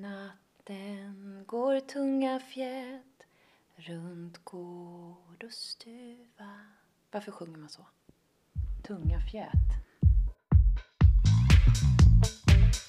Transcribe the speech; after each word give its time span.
Natten 0.00 1.44
går 1.46 1.80
tunga 1.80 2.40
fjät 2.40 3.22
runt 3.76 4.44
gård 4.44 5.44
och 5.44 5.52
stuva. 5.52 6.50
Varför 7.10 7.32
sjunger 7.32 7.58
man 7.58 7.68
så? 7.68 7.86
Tunga 8.82 9.20
fjät. 9.20 9.68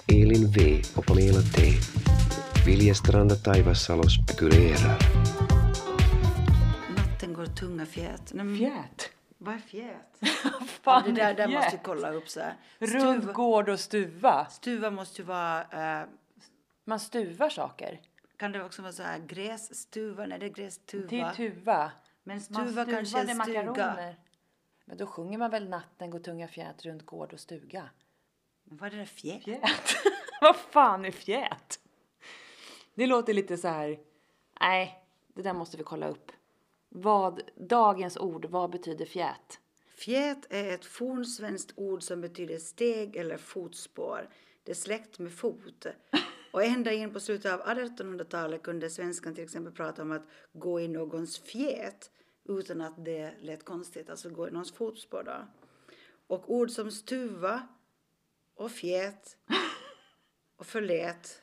Elin 0.08 0.50
V 0.50 0.82
och 0.96 1.06
Pamela 1.06 1.40
T. 1.40 1.62
Viljestranda 2.66 3.34
Taivassalo 3.34 4.02
spekulerar. 4.02 4.98
Natten 6.96 7.32
går 7.34 7.46
tunga 7.46 7.86
fjät. 7.86 8.32
Nej, 8.34 8.44
men 8.44 8.58
Fjät? 8.58 9.10
Vad 9.38 9.54
är 9.54 9.58
fjät? 9.58 10.20
Fan, 10.82 11.02
det 11.04 11.12
där, 11.12 11.34
där 11.34 11.48
måste 11.48 11.76
vi 11.76 11.80
kolla 11.84 12.12
upp 12.12 12.28
så 12.28 12.40
här. 12.40 12.54
Runt 12.78 13.22
Stuva, 13.22 13.32
gård 13.32 13.68
och 13.68 13.80
stuva. 13.80 14.46
stuva 14.46 14.90
måste 14.90 15.22
ju 15.22 15.26
vara, 15.26 15.60
eh, 16.00 16.06
Man 16.90 17.00
stuvar 17.00 17.48
saker. 17.50 18.00
kan 18.36 18.52
det 18.52 18.64
också 18.64 18.82
vara 18.82 18.92
så 18.92 19.02
här 19.02 19.18
grässtuva? 19.18 20.26
Nej, 20.26 20.38
det 20.38 20.46
är 20.46 20.50
grästuva. 20.50 21.08
Till 21.08 21.26
tuva. 21.36 21.92
Men 22.22 22.40
Man 22.50 22.66
stuva 22.66 22.84
kanske 22.84 23.18
är 23.18 23.22
stuga. 23.24 23.34
makaroner. 23.34 24.16
Men 24.84 24.96
då 24.96 25.06
sjunger 25.06 25.38
man 25.38 25.50
väl 25.50 25.68
natten 25.68 26.10
går 26.10 26.18
tunga 26.18 26.48
fjät 26.48 26.84
runt 26.84 27.06
gård 27.06 27.32
och 27.32 27.40
stuga? 27.40 27.90
Men 28.64 28.76
Vad 28.78 28.86
är 28.86 28.90
det 28.90 28.96
där 28.96 29.04
fjät? 29.04 29.44
Fjät? 29.44 29.62
Vad 30.40 30.56
fan 30.56 31.04
är 31.04 31.10
fjät? 31.10 31.80
Det 32.94 33.06
låter 33.06 33.34
lite 33.34 33.56
så 33.56 33.68
här... 33.68 33.98
Nej, 34.60 35.04
det 35.28 35.42
där 35.42 35.52
måste 35.52 35.76
vi 35.76 35.82
kolla 35.82 36.08
upp. 36.08 36.32
Vad, 36.88 37.42
dagens 37.56 38.16
ord, 38.16 38.44
vad 38.44 38.70
betyder 38.70 39.04
fjät? 39.06 39.60
Fjät 39.94 40.46
är 40.50 40.74
ett 40.74 40.84
fornsvenskt 40.84 41.72
ord 41.76 42.02
som 42.02 42.20
betyder 42.20 42.58
steg 42.58 43.16
eller 43.16 43.36
fotspår. 43.36 44.28
Det 44.64 44.70
är 44.72 44.76
släkt 44.76 45.18
med 45.18 45.32
fot. 45.32 45.86
Och 46.50 46.64
ända 46.64 46.92
in 46.92 47.12
på 47.12 47.20
slutet 47.20 47.52
av 47.52 47.62
1800-talet 47.62 48.62
kunde 48.62 48.90
svenskan 48.90 49.34
till 49.34 49.44
exempel 49.44 49.72
prata 49.72 50.02
om 50.02 50.12
att 50.12 50.26
gå 50.52 50.80
i 50.80 50.88
någons 50.88 51.38
fjät 51.38 52.10
utan 52.48 52.80
att 52.80 53.04
det 53.04 53.34
lät 53.40 53.64
konstigt, 53.64 54.10
alltså 54.10 54.30
gå 54.30 54.48
i 54.48 54.50
någons 54.50 54.72
fotspår 54.72 55.22
då. 55.22 55.46
Och 56.26 56.54
ord 56.54 56.70
som 56.70 56.90
stuva 56.90 57.68
och 58.54 58.70
fjät 58.70 59.36
och 60.56 60.66
förlät 60.66 61.42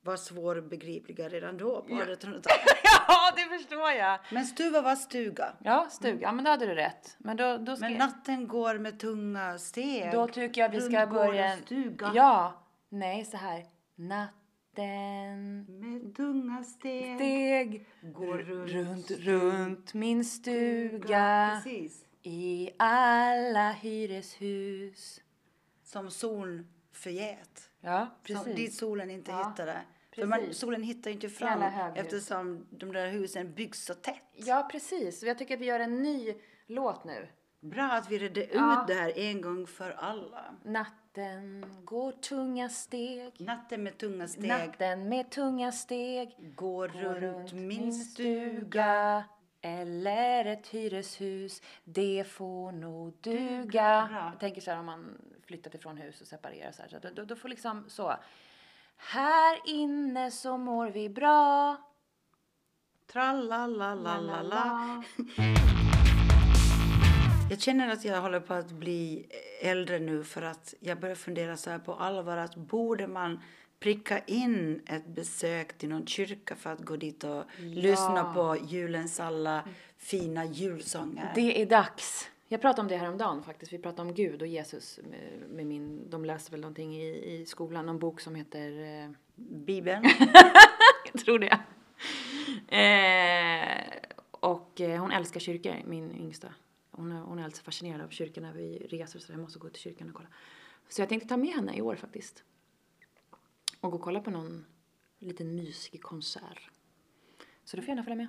var 0.00 0.16
svårbegripliga 0.16 1.28
redan 1.28 1.56
då 1.56 1.82
på 1.82 1.88
1800-talet. 1.88 2.44
ja, 3.08 3.32
det 3.36 3.58
förstår 3.58 3.90
jag. 3.90 4.18
Men 4.32 4.44
stuva 4.44 4.80
var 4.80 4.96
stuga. 4.96 5.56
Ja, 5.64 5.88
stuga. 5.90 6.18
Ja, 6.20 6.32
men 6.32 6.44
då 6.44 6.50
hade 6.50 6.66
du 6.66 6.74
rätt. 6.74 7.16
Men 7.18 7.36
då, 7.36 7.56
då 7.56 7.76
ska 7.76 7.88
Men 7.88 7.98
natten 7.98 8.48
går 8.48 8.78
med 8.78 9.00
tunga 9.00 9.58
steg. 9.58 10.12
Då 10.12 10.28
tycker 10.28 10.60
jag 10.60 10.68
vi 10.68 10.80
ska 10.80 11.06
börja... 11.06 11.56
Stuga. 11.56 12.12
Ja. 12.14 12.62
Nej, 12.88 13.24
så 13.24 13.36
här. 13.36 13.75
Natten 13.96 15.66
Med 15.68 16.14
tunga 16.16 16.64
steg. 16.64 17.14
steg 17.16 17.86
Går 18.02 18.38
runt, 18.38 18.70
runt, 18.70 19.10
runt 19.10 19.94
min 19.94 20.24
stuga 20.24 21.60
Precis. 21.64 22.04
i 22.22 22.70
alla 22.76 23.72
hyreshus. 23.72 25.20
Som 25.84 26.10
soln 26.10 26.66
förgät. 26.92 27.70
Ja, 27.80 28.06
Som, 28.26 28.34
dit 28.36 28.44
precis. 28.56 28.78
solen 28.78 29.10
inte 29.10 29.30
Ja, 29.30 29.48
hittade. 29.48 29.80
För 30.14 30.26
man, 30.26 30.38
precis. 30.40 30.58
solen 30.58 30.82
hittar 30.82 31.10
ju 31.10 31.14
inte 31.14 31.28
fram 31.28 31.62
eftersom 31.94 32.66
de 32.70 32.92
där 32.92 33.08
husen 33.10 33.54
byggs 33.54 33.84
så 33.84 33.94
tätt. 33.94 34.22
Ja, 34.34 34.68
precis. 34.72 35.22
Och 35.22 35.28
jag 35.28 35.38
tycker 35.38 35.54
att 35.54 35.60
vi 35.60 35.66
gör 35.66 35.80
en 35.80 36.02
ny 36.02 36.34
låt 36.66 37.04
nu. 37.04 37.28
Bra 37.70 37.84
att 37.84 38.10
vi 38.10 38.18
redde 38.18 38.46
Ja. 38.52 38.82
ut 38.82 38.86
det 38.88 38.94
här 38.94 39.18
en 39.18 39.40
gång 39.40 39.66
för 39.66 39.90
alla. 39.90 40.44
Natten 40.62 41.66
går 41.84 42.12
tunga 42.12 42.68
steg. 42.68 43.32
Natten 43.40 43.82
med 43.82 43.98
tunga 43.98 44.28
steg 44.28 44.48
Natten 44.48 45.08
med 45.08 45.30
tunga 45.30 45.72
steg. 45.72 46.36
går 46.56 46.88
Gå 46.88 47.14
runt 47.14 47.52
min 47.52 47.92
stuga. 47.92 49.24
eller 49.60 50.44
ett 50.44 50.66
hyreshus, 50.68 51.62
det 51.84 52.24
får 52.28 52.72
nog 52.72 53.14
duga. 53.20 54.08
Bra. 54.10 54.30
Jag 54.32 54.40
tänker 54.40 54.60
så 54.60 54.70
här 54.70 54.78
om 54.78 54.86
man 54.86 55.18
flyttat 55.46 55.74
ifrån 55.74 55.96
hus 55.96 56.20
och 56.20 56.26
separerar 56.26 56.72
så 56.72 56.82
här, 56.82 56.88
så 56.88 56.98
då, 57.14 57.24
då, 57.24 57.36
får 57.36 57.48
liksom 57.48 57.84
så. 57.88 58.14
Här 58.96 59.58
inne 59.64 60.30
så 60.30 60.56
mår 60.56 60.90
vi 60.90 61.08
bra. 61.08 61.76
Tralalalala. 63.06 65.02
Jag 67.50 67.60
känner 67.60 67.88
att 67.88 68.04
jag 68.04 68.20
håller 68.20 68.40
på 68.40 68.54
att 68.54 68.70
bli 68.70 69.26
äldre 69.60 69.98
nu 69.98 70.24
för 70.24 70.42
att 70.42 70.74
jag 70.80 71.00
börjar 71.00 71.14
fundera 71.14 71.56
så 71.56 71.70
här 71.70 71.78
på 71.78 71.94
allvar 71.94 72.36
att 72.36 72.56
borde 72.56 73.06
man 73.06 73.40
pricka 73.80 74.18
in 74.18 74.82
ett 74.86 75.06
besök 75.06 75.78
till 75.78 75.88
någon 75.88 76.06
kyrka 76.06 76.56
för 76.56 76.72
att 76.72 76.80
gå 76.80 76.96
dit 76.96 77.24
och 77.24 77.44
lyssna 77.58 78.34
på 78.34 78.56
julens 78.68 79.20
alla 79.20 79.68
fina 79.98 80.44
julsånger? 80.44 81.32
Det 81.34 81.62
är 81.62 81.66
dags. 81.66 82.30
Jag 82.48 82.60
pratade 82.60 82.82
om 82.82 82.88
det 82.88 82.96
här 82.96 83.08
om 83.08 83.18
dagen 83.18 83.42
faktiskt. 83.42 83.72
Vi 83.72 83.78
pratade 83.78 84.08
om 84.08 84.14
Gud 84.14 84.42
och 84.42 84.48
Jesus 84.48 85.00
med, 85.10 85.50
med 85.50 85.66
min, 85.66 86.10
de 86.10 86.24
läste 86.24 86.50
väl 86.50 86.60
någonting 86.60 86.96
i, 86.96 87.34
i 87.34 87.46
skolan, 87.46 87.86
någon 87.86 87.98
bok 87.98 88.20
som 88.20 88.34
heter 88.34 89.02
eh, 89.02 89.10
Bibeln? 89.34 90.04
Jag 91.12 91.24
tror 91.24 91.38
det. 91.38 91.58
Eh, 92.76 94.10
och 94.30 94.80
eh, 94.80 95.00
hon 95.00 95.12
älskar 95.12 95.40
kyrkor, 95.40 95.82
min 95.84 96.16
yngsta. 96.16 96.48
Hon 96.96 97.12
är, 97.12 97.20
hon 97.20 97.38
är 97.38 97.44
alltid 97.44 97.64
fascinerad 97.64 98.00
av 98.00 98.08
kyrkan 98.08 98.42
när 98.42 98.52
vi 98.52 98.78
reser 98.78 99.18
så 99.18 99.32
jag 99.32 99.40
måste 99.40 99.58
gå 99.58 99.68
till 99.68 99.82
kyrkan 99.82 100.08
och 100.08 100.14
kolla. 100.14 100.28
Så 100.88 101.02
jag 101.02 101.08
tänkte 101.08 101.28
ta 101.28 101.36
med 101.36 101.54
henne 101.54 101.76
i 101.76 101.82
år 101.82 101.96
faktiskt. 101.96 102.44
Och 103.80 103.90
gå 103.90 103.96
och 103.96 104.02
kolla 104.04 104.20
på 104.20 104.30
någon 104.30 104.64
liten 105.18 105.54
mysig 105.54 106.02
konsert. 106.02 106.70
Så 107.64 107.76
du 107.76 107.82
får 107.82 107.88
gärna 107.88 108.02
följa 108.02 108.16
med. 108.16 108.28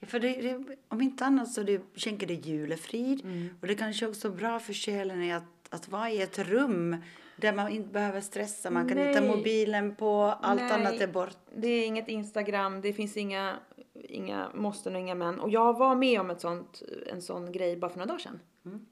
Ja, 0.00 0.06
för 0.06 0.20
det, 0.20 0.42
det, 0.42 0.76
om 0.88 1.00
inte 1.00 1.24
annat 1.24 1.52
så 1.52 1.62
det, 1.62 1.82
skänker 1.94 2.26
det 2.26 2.34
julefrid. 2.34 3.24
Mm. 3.24 3.48
Och 3.60 3.66
det 3.66 3.74
kanske 3.74 4.06
också 4.06 4.28
är 4.28 4.32
bra 4.32 4.60
för 4.60 4.72
själen 4.72 5.22
är 5.22 5.36
att, 5.36 5.68
att 5.68 5.88
vara 5.88 6.10
i 6.10 6.22
ett 6.22 6.38
rum 6.38 6.96
där 7.36 7.52
man 7.52 7.68
inte 7.68 7.88
behöver 7.88 8.20
stressa. 8.20 8.70
Man 8.70 8.88
kan 8.88 8.96
Nej. 8.96 9.08
hitta 9.08 9.22
mobilen 9.22 9.94
på, 9.94 10.22
allt 10.22 10.60
Nej. 10.60 10.72
annat 10.72 11.00
är 11.00 11.06
bort. 11.06 11.36
Det 11.56 11.68
är 11.68 11.86
inget 11.86 12.08
Instagram, 12.08 12.80
det 12.80 12.92
finns 12.92 13.16
inga, 13.16 13.58
inga 14.04 14.50
måsten 14.54 14.94
och 14.94 15.00
inga 15.00 15.14
men. 15.14 15.40
Och 15.40 15.50
jag 15.50 15.78
var 15.78 15.94
med 15.94 16.20
om 16.20 16.30
ett 16.30 16.40
sånt, 16.40 16.82
en 17.06 17.22
sån 17.22 17.52
grej 17.52 17.76
bara 17.76 17.90
för 17.90 17.98
några 17.98 18.08
dagar 18.08 18.18
sedan. 18.18 18.40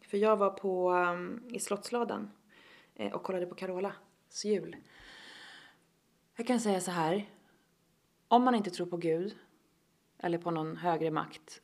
För 0.00 0.18
jag 0.18 0.36
var 0.36 0.50
på, 0.50 0.92
um, 0.92 1.42
i 1.50 1.60
Slottsladan 1.60 2.30
eh, 2.94 3.12
och 3.12 3.22
kollade 3.22 3.46
på 3.46 3.54
Carolas 3.54 4.44
jul. 4.44 4.76
Jag 6.36 6.46
kan 6.46 6.60
säga 6.60 6.80
så 6.80 6.90
här. 6.90 7.28
Om 8.28 8.44
man 8.44 8.54
inte 8.54 8.70
tror 8.70 8.86
på 8.86 8.96
Gud 8.96 9.36
eller 10.18 10.38
på 10.38 10.50
någon 10.50 10.76
högre 10.76 11.10
makt 11.10 11.60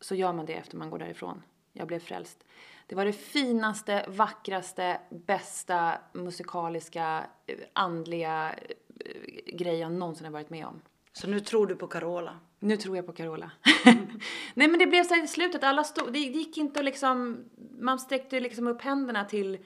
så 0.00 0.14
gör 0.14 0.32
man 0.32 0.46
det 0.46 0.54
efter 0.54 0.76
man 0.76 0.90
går 0.90 0.98
därifrån. 0.98 1.42
Jag 1.72 1.88
blev 1.88 1.98
frälst. 1.98 2.44
Det 2.86 2.94
var 2.94 3.04
det 3.04 3.12
finaste, 3.12 4.04
vackraste, 4.08 5.00
bästa 5.10 5.98
musikaliska, 6.12 7.26
eh, 7.46 7.58
andliga 7.72 8.54
eh, 9.00 9.54
grej 9.56 9.78
jag 9.78 9.92
någonsin 9.92 10.24
har 10.24 10.32
varit 10.32 10.50
med 10.50 10.66
om. 10.66 10.80
Så 11.16 11.26
nu 11.26 11.40
tror 11.40 11.66
du 11.66 11.76
på 11.76 11.86
Carola. 11.86 12.38
Nu 12.58 12.76
tror 12.76 12.96
jag 12.96 13.06
på 13.06 13.12
Carola. 13.12 13.50
Nej 14.54 14.68
men 14.68 14.78
det 14.78 14.86
blev 14.86 15.04
så 15.04 15.14
här 15.14 15.24
i 15.24 15.26
slutet, 15.26 15.64
alla 15.64 15.84
stod, 15.84 16.12
det 16.12 16.18
gick 16.18 16.58
inte 16.58 16.78
att 16.78 16.84
liksom, 16.84 17.44
man 17.78 17.98
sträckte 17.98 18.40
liksom 18.40 18.66
upp 18.66 18.82
händerna 18.82 19.24
till, 19.24 19.58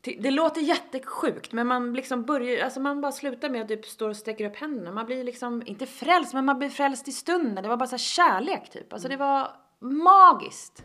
till 0.00 0.22
det 0.22 0.30
låter 0.30 0.60
jättesjukt 0.60 1.52
men 1.52 1.66
man 1.66 1.94
liksom 1.94 2.22
börjar, 2.22 2.64
alltså 2.64 2.80
man 2.80 3.00
bara 3.00 3.12
slutar 3.12 3.50
med 3.50 3.62
att 3.62 3.68
typ 3.68 3.86
stå 3.86 4.08
och 4.08 4.16
sträcker 4.16 4.50
upp 4.50 4.56
händerna. 4.56 4.92
Man 4.92 5.06
blir 5.06 5.24
liksom, 5.24 5.62
inte 5.66 5.86
frälst 5.86 6.34
men 6.34 6.44
man 6.44 6.58
blir 6.58 6.68
frälst 6.68 7.08
i 7.08 7.12
stunden. 7.12 7.62
Det 7.62 7.68
var 7.68 7.76
bara 7.76 7.86
så 7.86 7.96
här 7.96 7.98
kärlek 7.98 8.70
typ. 8.70 8.92
Alltså 8.92 9.08
det 9.08 9.16
var 9.16 9.50
magiskt. 9.80 10.84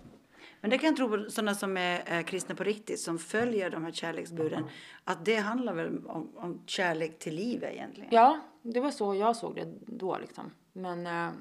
Men 0.61 0.69
det 0.69 0.77
kan 0.77 0.87
jag 0.87 0.97
tro 0.97 1.09
på 1.09 1.29
sådana 1.29 1.55
som 1.55 1.77
är 1.77 2.17
eh, 2.17 2.23
kristna 2.23 2.55
på 2.55 2.63
riktigt, 2.63 2.99
som 2.99 3.19
följer 3.19 3.69
de 3.69 3.83
här 3.83 3.91
kärleksbuden. 3.91 4.63
Att 5.03 5.25
det 5.25 5.35
handlar 5.35 5.73
väl 5.73 6.05
om, 6.05 6.37
om 6.37 6.63
kärlek 6.65 7.19
till 7.19 7.35
livet 7.35 7.73
egentligen. 7.73 8.09
Ja, 8.13 8.39
det 8.61 8.79
var 8.79 8.91
så 8.91 9.15
jag 9.15 9.35
såg 9.35 9.55
det 9.55 9.73
då 9.87 10.17
liksom. 10.17 10.51
Men 10.73 11.07
eh, 11.07 11.33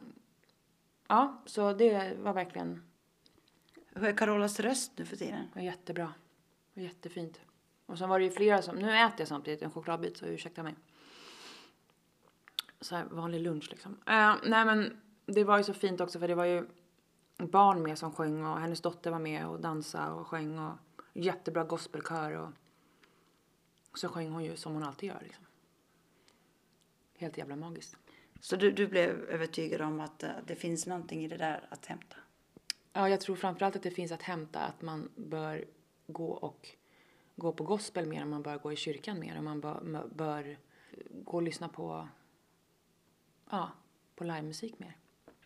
ja, 1.09 1.43
så 1.47 1.73
det 1.73 2.17
var 2.19 2.33
verkligen 2.33 2.83
Hur 3.95 4.09
är 4.09 4.17
Carolas 4.17 4.61
röst 4.61 4.93
nu 4.97 5.05
för 5.05 5.17
tiden? 5.17 5.45
var 5.55 5.63
jättebra. 5.63 6.13
Var 6.75 6.83
jättefint. 6.83 7.41
Och 7.87 7.99
sen 7.99 8.09
var 8.09 8.19
det 8.19 8.25
ju 8.25 8.31
flera 8.31 8.63
som, 8.63 8.77
nu 8.77 8.97
äter 8.99 9.15
jag 9.19 9.29
samtidigt 9.29 9.63
en 9.63 9.71
chokladbit 9.71 10.17
så 10.17 10.27
ursäkta 10.27 10.63
mig. 10.63 10.75
Så 12.81 12.97
här 12.97 13.05
vanlig 13.05 13.41
lunch 13.41 13.69
liksom. 13.71 13.93
Eh, 13.93 14.35
nej 14.45 14.65
men 14.65 15.01
det 15.27 15.45
var 15.45 15.59
ju 15.59 15.65
så 15.65 15.75
fint 15.75 16.01
också 16.01 16.19
för 16.19 16.29
det 16.29 16.35
var 16.35 16.45
ju 16.45 16.67
barn 17.47 17.83
med 17.83 17.99
som 17.99 18.13
sjöng 18.13 18.45
och 18.45 18.61
hennes 18.61 18.81
dotter 18.81 19.11
var 19.11 19.19
med 19.19 19.47
och 19.47 19.61
dansade 19.61 20.13
och 20.13 20.27
sjöng 20.27 20.59
och 20.59 20.77
jättebra 21.13 21.65
gospelkör 21.65 22.33
och 22.33 22.51
så 23.95 24.09
sjöng 24.09 24.31
hon 24.31 24.45
ju 24.45 24.57
som 24.57 24.73
hon 24.73 24.83
alltid 24.83 25.09
gör 25.09 25.21
liksom. 25.23 25.45
Helt 27.19 27.39
jävla 27.39 27.57
magiskt. 27.57 27.97
Så 28.41 28.57
du, 28.57 28.71
du 28.71 28.87
blev 28.87 29.11
övertygad 29.11 29.81
om 29.81 30.01
att 30.01 30.23
eh, 30.23 30.31
det 30.47 30.57
finns 30.57 30.87
någonting 30.87 31.25
i 31.25 31.29
det 31.29 31.37
där 31.37 31.67
att 31.71 31.87
hämta? 31.87 32.17
Ja, 32.93 33.09
jag 33.09 33.21
tror 33.21 33.37
framförallt 33.37 33.77
att 33.77 33.83
det 33.83 33.91
finns 33.91 34.13
att 34.13 34.23
hämta 34.23 34.61
att 34.61 34.83
man 34.83 35.11
bör 35.17 35.65
gå 36.07 36.31
och 36.31 36.69
gå 37.37 37.53
på 37.53 37.65
gospel 37.65 38.07
mer, 38.07 38.23
om 38.23 38.31
man 38.31 38.43
bör 38.43 38.59
gå 38.59 38.73
i 38.73 38.77
kyrkan 38.77 39.21
mer, 39.21 39.39
om 39.39 39.45
man 39.45 39.61
bör, 39.61 40.09
bör 40.15 40.59
gå 41.11 41.37
och 41.37 41.43
lyssna 41.43 41.69
på, 41.69 42.09
ja, 43.51 43.71
på 44.15 44.25
livemusik 44.25 44.79
mer. 44.79 44.97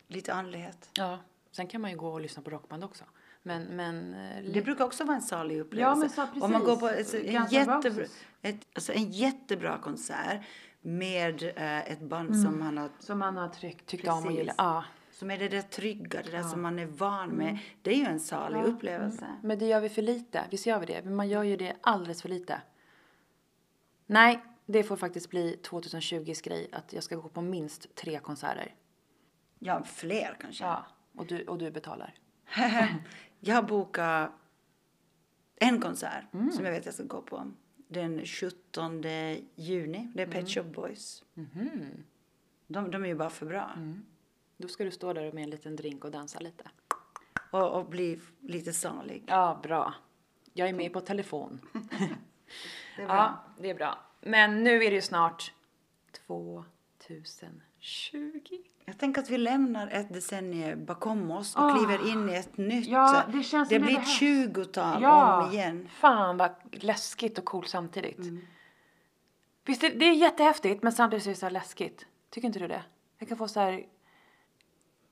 Lite 0.07 0.33
andlighet. 0.33 0.91
Ja, 0.95 1.19
sen 1.57 1.67
kan 1.67 1.81
man 1.81 1.91
ju 1.91 1.97
gå 1.97 2.09
och 2.13 2.21
lyssna 2.21 2.43
på 2.43 2.51
rockband 2.51 2.85
också. 2.85 3.05
Men, 3.43 3.63
men 3.63 4.15
eh, 4.15 4.45
Det 4.53 4.63
brukar 4.63 4.85
också 4.85 5.05
vara 5.05 5.17
en 5.17 5.23
salig 5.23 5.61
upplevelse. 5.61 6.01
men 6.01 6.11
så 6.11 6.27
precis. 6.27 6.43
Om 6.43 6.53
man 6.53 6.65
går 6.65 6.77
på 6.77 6.89
ett, 6.89 7.15
en, 7.15 7.47
jättebra, 7.51 8.05
ett, 8.43 8.57
alltså 8.75 8.93
en 8.93 9.11
jättebra 9.11 9.79
konsert 9.79 10.41
med 10.81 11.43
eh, 11.43 11.91
ett 11.93 12.01
band 12.01 12.29
Mm. 12.31 12.43
som 12.43 12.59
man 12.59 12.79
har 12.79 12.89
som 12.99 13.19
man 13.19 13.37
har 13.37 13.49
tryck, 13.49 13.87
tyckt 13.87 14.09
om 14.09 14.17
och 14.19 14.23
Precis. 14.23 14.39
gillat. 14.39 14.55
Ja. 14.59 14.85
som 15.11 15.31
är 15.31 15.39
det 15.39 15.49
där 15.49 15.63
trygga, 15.63 16.23
det 16.23 16.31
där 16.31 16.43
som 16.43 16.63
man 16.63 16.79
är 16.79 16.87
van 16.87 17.25
Mm. 17.31 17.37
med. 17.37 17.59
Det 17.83 17.91
är 17.91 17.97
ju 17.97 18.05
en 18.05 18.21
salig 18.21 18.63
upplevelse. 18.65 19.27
Men 19.43 19.59
det 19.59 19.67
gör 19.67 19.81
vi 19.81 19.89
för 19.89 20.03
lite. 20.03 20.45
Visst 20.51 20.67
gör 20.67 20.79
vi 20.81 20.87
det? 20.87 21.03
Men 21.05 21.15
man 21.15 21.29
gör 21.29 21.43
ju 21.43 21.57
det 21.57 21.77
alldeles 21.81 22.23
för 22.23 22.29
lite. 22.29 22.63
Nej, 24.07 24.45
det 24.67 24.83
får 24.83 24.97
faktiskt 24.97 25.31
bli 25.31 25.57
2020s 25.63 26.43
grej 26.45 26.69
att 26.73 26.93
jag 26.93 27.03
ska 27.03 27.17
gå 27.17 27.29
på 27.29 27.41
minst 27.41 27.95
tre 27.95 28.19
konserter. 28.19 28.75
Ja, 29.59 29.83
fler 29.85 30.37
kanske. 30.41 30.65
Ja. 30.65 30.87
Och 31.17 31.27
du, 31.27 31.45
och 31.45 31.59
du 31.59 31.71
betalar. 31.71 32.15
Jag 33.41 33.55
har 33.55 33.63
bokat 33.63 34.31
en 35.57 35.81
konsert 35.81 36.35
Mm. 36.35 36.53
som 36.53 36.65
jag 36.65 36.73
vet 36.73 36.85
jag 36.85 36.95
ska 36.95 37.03
gå 37.03 37.23
på. 37.23 37.53
Den 37.89 38.27
17 38.27 39.03
juni. 39.55 40.11
Det 40.15 40.23
är 40.23 40.27
Mm. 40.27 40.31
Pet 40.31 40.49
Shop 40.51 40.63
Boys. 40.63 41.25
Mhm. 41.35 42.05
De, 42.67 42.91
de 42.91 43.05
är 43.05 43.09
ju 43.09 43.15
bara 43.15 43.31
för 43.31 43.47
bra. 43.47 43.71
Mm. 43.77 44.03
Då 44.57 44.69
ska 44.69 44.85
du 44.85 44.91
stå 44.91 45.13
där 45.13 45.33
med 45.33 45.45
en 45.45 45.51
liten 45.51 45.77
drink 45.77 46.05
och 46.05 46.11
dansa 46.11 46.41
lite. 46.41 46.65
Och, 47.51 47.79
och 47.79 47.87
bli 47.89 48.21
lite 48.41 48.73
salig. 48.73 49.25
Ja, 49.27 49.61
bra. 49.63 49.95
Jag 50.53 50.69
är 50.69 50.73
med 50.73 50.93
på 50.93 51.01
telefon. 51.01 51.61
Det 52.97 53.03
är 53.03 53.07
bra. 53.07 53.15
Ja, 53.17 53.45
det 53.63 53.71
är 53.71 53.75
bra. 53.75 53.99
Men 54.21 54.65
nu 54.65 54.75
är 54.85 54.91
det 54.91 54.95
ju 54.97 55.03
snart 55.03 55.53
2020. 57.85 58.57
Jag 58.85 58.99
tänker 58.99 59.21
att 59.23 59.31
vi 59.31 59.39
lämnar 59.39 59.89
ett 59.89 60.13
decennium 60.13 60.85
bakom 60.85 61.31
oss 61.31 61.57
och 61.57 61.63
Ah. 61.63 61.77
kliver 61.79 62.11
in 62.11 62.31
i 62.31 62.35
ett 62.35 62.57
nytt. 62.57 62.87
Ja, 62.87 63.23
det 63.33 63.43
känns 63.43 63.69
det 63.69 63.79
blir 63.81 63.91
ett 63.91 63.97
behövs. 63.97 64.19
tjugotal 64.19 65.05
om 65.05 65.53
igen. 65.53 65.89
Fan 65.93 66.37
vad 66.37 66.51
läskigt 66.71 67.39
och 67.39 67.45
coolt 67.45 67.69
samtidigt. 67.69 68.19
Visst, 69.67 69.81
det, 69.81 69.89
det 69.89 70.05
är 70.05 70.13
jättehäftigt 70.15 70.83
men 70.83 70.93
samtidigt 70.93 71.27
är 71.27 71.31
det 71.31 71.37
så 71.37 71.49
läskigt. 71.49 72.07
Tycker 72.31 72.47
inte 72.47 72.59
du 72.59 72.69
det? 72.69 72.83
Jag 73.19 73.29
kan 73.29 73.39
få 73.39 73.49
så 73.49 73.61
här... 73.61 73.87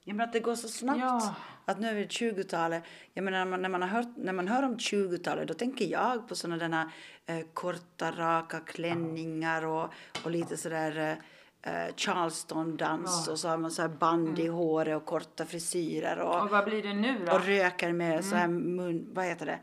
Ja, 0.05 0.15
men 0.15 0.27
att 0.27 0.33
det 0.33 0.41
går 0.41 0.55
så 0.55 0.69
snabbt. 0.69 1.01
Ja. 1.01 1.35
Att 1.65 1.81
nu 1.81 1.89
är 1.89 1.95
det 1.95 2.07
20-talet. 2.07 2.85
Jag 3.13 3.25
menar, 3.25 3.39
när 3.39 3.45
man, 3.51 3.63
när, 3.63 3.69
man 3.69 3.83
har 3.83 3.89
hört, 3.89 4.17
när 4.17 4.33
man 4.33 4.49
hör 4.49 4.63
om 4.63 4.77
20-talet 4.77 5.49
då 5.49 5.55
tänker 5.55 5.85
jag 5.85 6.29
på 6.29 6.35
sådana 6.35 6.69
där 6.69 6.87
eh, 7.27 7.47
korta 7.55 8.13
raka 8.13 8.61
klänningar 8.61 9.67
och, 9.67 9.89
och 10.25 10.31
lite 10.31 10.57
sådär 10.57 10.99
eh, 11.11 11.17
Charleston-dans 11.97 13.29
och 13.29 13.39
så 13.39 13.49
har 13.49 13.57
man 13.57 13.71
så 13.71 13.83
här 13.83 13.89
band 13.89 14.39
i 14.39 14.47
håret 14.47 14.97
och 14.97 15.05
korta 15.05 15.47
frisyrer 15.47 16.19
och, 16.19 16.51
vad 16.51 16.65
blir 16.65 16.83
det 16.83 16.95
nu 16.95 17.27
och 17.29 17.45
röker 17.45 17.93
med 17.93 18.25
så 18.25 18.35
här 18.37 18.49
mun... 18.49 19.09
Vad 19.13 19.25
heter 19.25 19.47
det? 19.47 19.59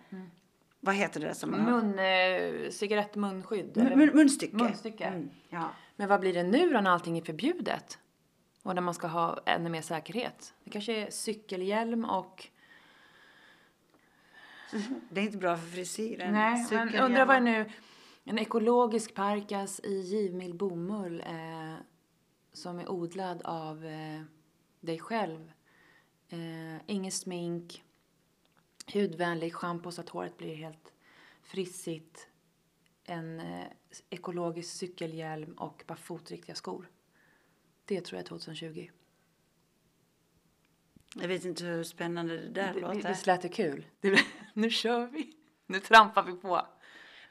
Vad 0.80 0.96
heter 0.96 1.20
det 1.20 1.36
som 1.36 1.52
man? 1.52 1.64
Mun, 1.64 2.00
eh, 2.00 2.70
cigarettmunskydd? 2.70 3.78
Mun, 3.78 3.98
mun, 3.98 4.10
munstycke. 4.14 4.56
Munstycke. 4.56 5.04
Mm, 5.04 5.30
ja. 5.50 5.70
Men 5.96 6.08
vad 6.08 6.20
blir 6.20 6.34
det 6.34 6.44
nu 6.44 6.70
då 6.70 6.82
när 6.82 6.92
allting 6.92 7.18
är 7.18 7.22
förbjudet? 7.22 8.00
Och 8.64 8.76
när 8.76 8.82
man 8.82 8.94
ska 8.94 9.08
ha 9.08 9.40
ännu 9.46 9.70
mer 9.70 9.82
säkerhet? 9.82 10.54
Det 10.64 10.70
kanske 10.70 10.94
är 10.94 11.12
cykelhjälm 11.12 12.06
och... 12.06 12.48
Det 15.10 15.22
är 15.22 15.26
inte 15.26 15.38
bra 15.38 15.58
för 15.58 15.68
frisyren. 15.68 16.34
Nej, 16.34 16.68
men 16.72 16.96
undrar 16.96 17.26
vad 17.26 17.44
nu... 17.44 17.66
En 18.30 18.38
ekologisk 18.38 19.14
parkas 19.14 19.80
i 19.84 20.02
givmild 20.02 20.56
bomull 20.56 21.22
eh, 21.22 21.76
som 22.54 22.80
är 22.80 22.92
odlad 22.92 23.42
av 23.42 23.86
eh, 23.86 24.22
dig 24.80 25.00
själv. 25.00 25.52
Eh, 26.28 26.78
ingen 26.88 27.12
smink, 27.12 27.84
hudvänlig 28.94 29.54
schampo 29.54 29.92
så 29.92 30.02
att 30.02 30.10
håret 30.10 30.38
blir 30.38 30.56
helt 30.56 30.94
frissigt. 31.42 32.28
En 33.04 33.40
eh, 33.40 33.68
ekologisk 34.10 34.74
cykelhjälm 34.74 35.54
och 35.54 35.84
bara 35.88 35.98
fotriktiga 35.98 36.56
skor. 36.56 36.90
Det 37.86 38.02
tror 38.02 38.18
jag 38.18 38.24
är 38.24 38.30
2020. 38.30 38.90
Jag 41.16 41.28
vet 41.28 41.46
inte 41.46 41.66
hur 41.66 41.84
spännande 41.84 42.38
det 42.38 42.50
där 42.50 42.74
låter. 42.74 43.04
det 43.04 43.28
lät 43.28 43.42
det 43.42 43.50
kul. 43.50 43.86
Det, 44.00 44.26
nu 44.54 44.70
kör 44.70 45.08
vi. 45.08 45.34
Nu 45.66 45.80
trampar 45.80 46.24
vi 46.24 46.34
på. 46.34 46.68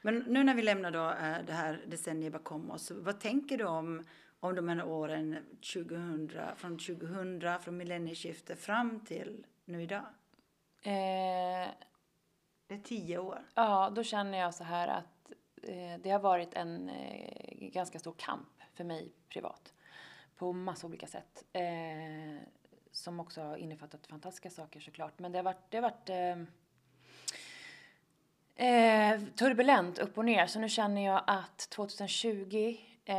Men 0.01 0.17
nu 0.17 0.43
när 0.43 0.53
vi 0.53 0.61
lämnar 0.61 0.91
då 0.91 1.09
eh, 1.09 1.45
det 1.45 1.53
här 1.53 1.83
decenniet 1.87 2.33
bakom 2.33 2.71
oss, 2.71 2.91
vad 2.91 3.19
tänker 3.19 3.57
du 3.57 3.63
om, 3.65 4.03
om 4.39 4.55
de 4.55 4.69
här 4.69 4.83
åren 4.87 5.45
2000, 5.73 6.31
från 6.55 6.77
2000, 6.79 7.59
från 7.61 7.77
millennieskiftet 7.77 8.59
fram 8.59 8.99
till 8.99 9.45
nu 9.65 9.83
idag? 9.83 10.05
Eh, 10.83 11.69
Det 12.67 12.75
är 12.75 12.81
tio 12.83 13.17
år. 13.17 13.39
Ja, 13.55 13.89
då 13.95 14.03
känner 14.03 14.37
jag 14.37 14.53
så 14.53 14.63
här 14.63 14.87
att 14.87 15.31
eh, 15.63 16.01
det 16.03 16.09
har 16.09 16.19
varit 16.19 16.53
en 16.53 16.89
eh, 16.89 17.53
ganska 17.69 17.99
stor 17.99 18.15
kamp 18.17 18.49
för 18.73 18.83
mig 18.83 19.13
privat. 19.29 19.73
På 20.35 20.53
massa 20.53 20.87
olika 20.87 21.07
sätt. 21.07 21.43
Eh, 21.53 22.41
som 22.91 23.19
också 23.19 23.41
har 23.41 23.57
innefattat 23.57 24.07
fantastiska 24.07 24.49
saker 24.49 24.79
såklart. 24.79 25.19
Men 25.19 25.31
det 25.31 25.37
har 25.37 25.43
varit, 25.43 25.71
det 25.71 25.77
har 25.77 25.81
varit 25.81 26.09
eh, 28.59 29.11
eh, 29.11 29.21
turbulent 29.21 29.99
upp 29.99 30.17
och 30.17 30.25
ner. 30.25 30.47
Så 30.47 30.59
nu 30.59 30.69
känner 30.69 31.05
jag 31.05 31.23
att 31.27 31.57
2020 31.57 32.77
eh, 33.05 33.15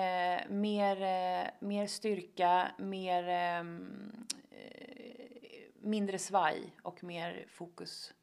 mer, 0.49 1.03
eh, 1.03 1.51
mer 1.61 1.87
styrka, 1.87 2.71
mer 2.79 3.29
ehm, 3.29 4.27
eh, 4.51 5.63
mindre 5.81 6.19
svaj 6.19 6.77
och 6.83 7.05
mer 7.05 7.45
fokus 7.49 8.15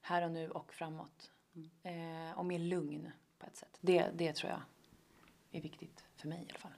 här 0.00 0.24
och 0.24 0.30
nu 0.30 0.50
och 0.50 0.74
framåt. 0.74 1.30
Eh, 1.82 2.38
och 2.38 2.46
mer 2.46 2.58
lugn 2.58 3.10
på 3.38 3.46
ett 3.46 3.56
sätt. 3.56 3.78
Det, 3.80 4.10
det 4.14 4.32
tror 4.32 4.50
jag 4.50 4.62
är 5.50 5.60
viktigt 5.60 6.04
för 6.16 6.28
mig 6.28 6.38
i 6.38 6.50
alla 6.50 6.58
fall. 6.58 6.74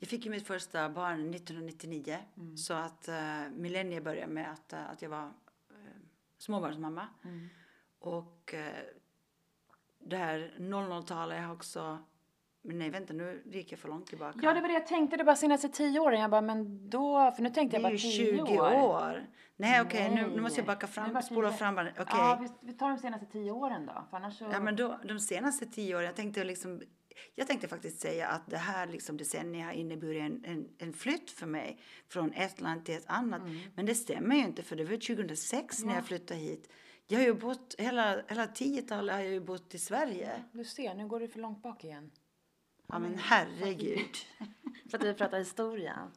Jag 0.00 0.08
fick 0.08 0.24
ju 0.24 0.30
mitt 0.30 0.46
första 0.46 0.88
barn 0.88 1.34
1999. 1.34 2.18
Så 2.56 2.74
att 2.74 3.08
uh, 3.08 3.50
millenniet 3.56 4.04
började 4.04 4.32
med 4.32 4.52
att, 4.52 4.72
eh, 4.72 4.90
att 4.90 5.02
jag 5.02 5.10
var 5.10 5.26
uh, 5.26 5.32
småbarnsmamma. 6.38 7.08
Och 8.06 8.54
uh, 8.54 8.60
det 9.98 10.16
här 10.16 10.54
00-talet 10.58 11.44
har 11.44 11.52
också... 11.52 11.98
Men 12.62 12.78
nej, 12.78 12.90
vänta, 12.90 13.12
nu 13.12 13.42
gick 13.46 13.72
jag 13.72 13.78
för 13.78 13.88
långt 13.88 14.06
tillbaka. 14.06 14.38
Ja, 14.42 14.54
det 14.54 14.60
var 14.60 14.68
det 14.68 14.74
jag 14.74 14.86
tänkte. 14.86 15.16
Det 15.16 15.24
bara 15.24 15.36
senaste 15.36 15.68
tio 15.68 16.00
åren. 16.00 16.20
Jag 16.20 16.30
bara, 16.30 16.40
men 16.40 16.90
då... 16.90 17.32
För 17.36 17.42
nu 17.42 17.50
tänkte 17.50 17.76
det 17.76 17.82
jag 17.82 17.92
är 17.92 17.96
bara 17.96 17.98
ju 17.98 17.98
tio 17.98 18.36
20 18.36 18.58
år. 18.58 18.74
år. 18.74 19.26
Nej, 19.56 19.80
okej, 19.80 20.14
nu, 20.14 20.26
nu 20.26 20.40
måste 20.40 20.60
jag 20.60 20.66
backa 20.66 20.86
fram, 20.86 21.22
spola 21.22 21.52
fram 21.52 21.74
bara. 21.74 21.88
Okej. 21.90 22.04
Ja, 22.08 22.38
vi, 22.42 22.48
vi 22.66 22.72
tar 22.72 22.88
de 22.88 22.98
senaste 22.98 23.26
tio 23.26 23.50
åren 23.50 23.86
då. 23.86 24.04
För 24.10 24.16
annars 24.16 24.38
så... 24.38 24.44
Ja, 24.52 24.60
men 24.60 24.76
då, 24.76 25.00
de 25.04 25.20
senaste 25.20 25.66
tio 25.66 25.96
åren, 25.96 26.06
jag 26.06 26.16
tänkte 26.16 26.44
liksom, 26.44 26.82
jag 27.34 27.46
tänkte 27.46 27.68
faktiskt 27.68 28.00
säga 28.00 28.28
att 28.28 28.50
det 28.50 28.56
här 28.56 28.86
liksom 28.86 29.16
decenniet 29.16 29.66
har 29.66 29.72
inneburit 29.72 30.22
en, 30.22 30.44
en, 30.44 30.68
en 30.78 30.92
flytt 30.92 31.30
för 31.30 31.46
mig 31.46 31.80
från 32.08 32.32
ett 32.32 32.60
land 32.60 32.84
till 32.84 32.96
ett 32.96 33.06
annat. 33.06 33.42
Men 33.74 33.86
det 33.86 33.94
stämmer 33.94 34.36
ju 34.36 34.42
inte 34.42 34.62
för 34.62 34.76
det 34.76 34.84
var 34.84 35.16
2006 35.16 35.84
när 35.84 35.94
jag 35.94 36.04
flyttade 36.04 36.40
hit. 36.40 36.68
Jag 37.06 37.18
har 37.18 37.26
ju 37.26 37.34
bott, 37.34 37.74
hela, 37.78 38.22
hela 38.28 38.46
10-talet 38.46 39.14
har 39.14 39.22
jag 39.22 39.32
ju 39.32 39.40
bott 39.40 39.74
i 39.74 39.78
Sverige. 39.78 40.44
Du 40.52 40.64
ser, 40.64 40.94
nu 40.94 41.06
går 41.06 41.20
du 41.20 41.28
för 41.28 41.40
långt 41.40 41.62
bak 41.62 41.84
igen. 41.84 42.10
Ja 42.86 42.98
men 42.98 43.18
herregud. 43.18 44.16
För 44.90 44.98
att 44.98 45.04
vi 45.04 45.14
pratar 45.14 45.38
historia. 45.38 46.10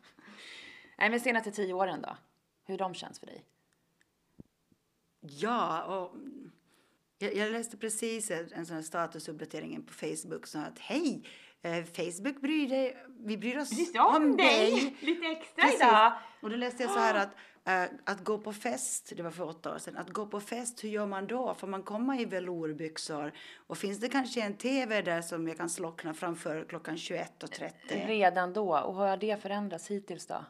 Nej, 0.98 1.10
men 1.10 1.20
senaste 1.20 1.52
tio 1.52 1.74
åren 1.74 2.02
då? 2.02 2.18
Hur 2.66 2.78
de 2.78 2.94
känns 2.94 3.20
för 3.20 3.26
dig? 3.26 3.46
Ja, 5.22 5.84
och 5.84 6.16
jag, 7.18 7.36
jag 7.36 7.52
läste 7.52 7.78
precis 7.78 8.32
en, 8.32 8.54
en 8.54 8.66
sån 8.66 8.76
här 8.76 8.84
statusuppdatering 8.84 9.84
på 9.84 9.94
Facebook 9.94 10.48
som 10.48 10.64
att 10.64 10.80
hej, 10.80 11.24
eh, 11.62 11.84
Facebook 11.86 12.42
bryr 12.42 12.70
dig, 12.70 13.06
vi 13.08 13.38
bryr 13.38 13.58
oss 13.58 13.72
Lite 13.72 15.26
extra 15.26 15.64
Precis. 15.64 15.82
Och 16.42 16.50
då 16.50 16.56
läste 16.56 16.84
jag 16.84 16.92
så 16.92 17.00
här 17.00 17.16
att 17.16 17.36
att 18.04 18.24
gå 18.24 18.38
på 18.38 18.54
fest, 18.54 19.14
det 19.16 19.24
var 19.24 19.32
för 19.32 19.44
åtta 19.44 19.74
år 19.74 19.78
sedan, 19.78 19.98
att 19.98 20.10
gå 20.10 20.26
på 20.26 20.40
fest, 20.40 20.84
hur 20.84 20.90
gör 20.90 21.06
man 21.06 21.28
då? 21.28 21.54
Får 21.54 21.68
man 21.68 21.84
komma 21.84 22.20
i 22.20 22.26
velourbyxor? 22.26 23.32
Och 23.68 23.78
finns 23.78 24.00
det 24.00 24.10
kanske 24.10 24.42
en 24.42 24.58
tv 24.58 25.02
där 25.02 25.22
som 25.22 25.48
jag 25.48 25.58
kan 25.58 25.70
slockna 25.70 26.14
framför 26.14 26.66
klockan 26.70 26.96
21.30? 26.96 28.08
Redan 28.08 28.54
då. 28.54 28.78
Och 28.80 28.96
hur 28.96 29.02
har 29.02 29.18
det 29.18 29.42
förändrats 29.42 29.92
hittills 29.92 30.26
då? 30.26 30.46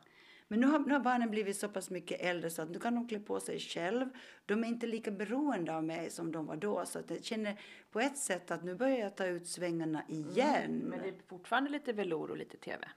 Men 0.51 0.59
nu 0.59 0.67
har, 0.67 0.79
nu 0.79 0.93
har 0.93 0.99
barnen 0.99 1.29
blivit 1.29 1.57
så 1.57 1.69
pass 1.69 1.89
mycket 1.89 2.21
äldre 2.21 2.49
så 2.49 2.61
att 2.61 2.69
nu 2.69 2.79
kan 2.79 2.95
de 2.95 3.07
klä 3.07 3.19
på 3.19 3.39
sig 3.39 3.59
själv. 3.59 4.09
De 4.45 4.63
är 4.63 4.67
inte 4.67 4.87
lika 4.87 5.11
beroende 5.11 5.75
av 5.75 5.83
mig 5.83 6.09
som 6.09 6.31
de 6.31 6.45
var 6.45 6.55
då. 6.55 6.85
Så 6.85 6.99
att 6.99 7.09
jag 7.09 7.23
känner 7.23 7.61
på 7.91 7.99
ett 7.99 8.17
sätt 8.17 8.51
att 8.51 8.63
nu 8.63 8.75
börjar 8.75 8.97
jag 8.97 9.15
ta 9.15 9.25
ut 9.25 9.47
svängarna 9.47 10.03
igen. 10.07 10.83
Men 10.85 10.99
det 11.01 11.07
är 11.07 11.13
fortfarande 11.27 11.69
lite 11.69 11.93
velour 11.93 12.31
och 12.31 12.37
lite 12.37 12.57
tv. 12.57 12.87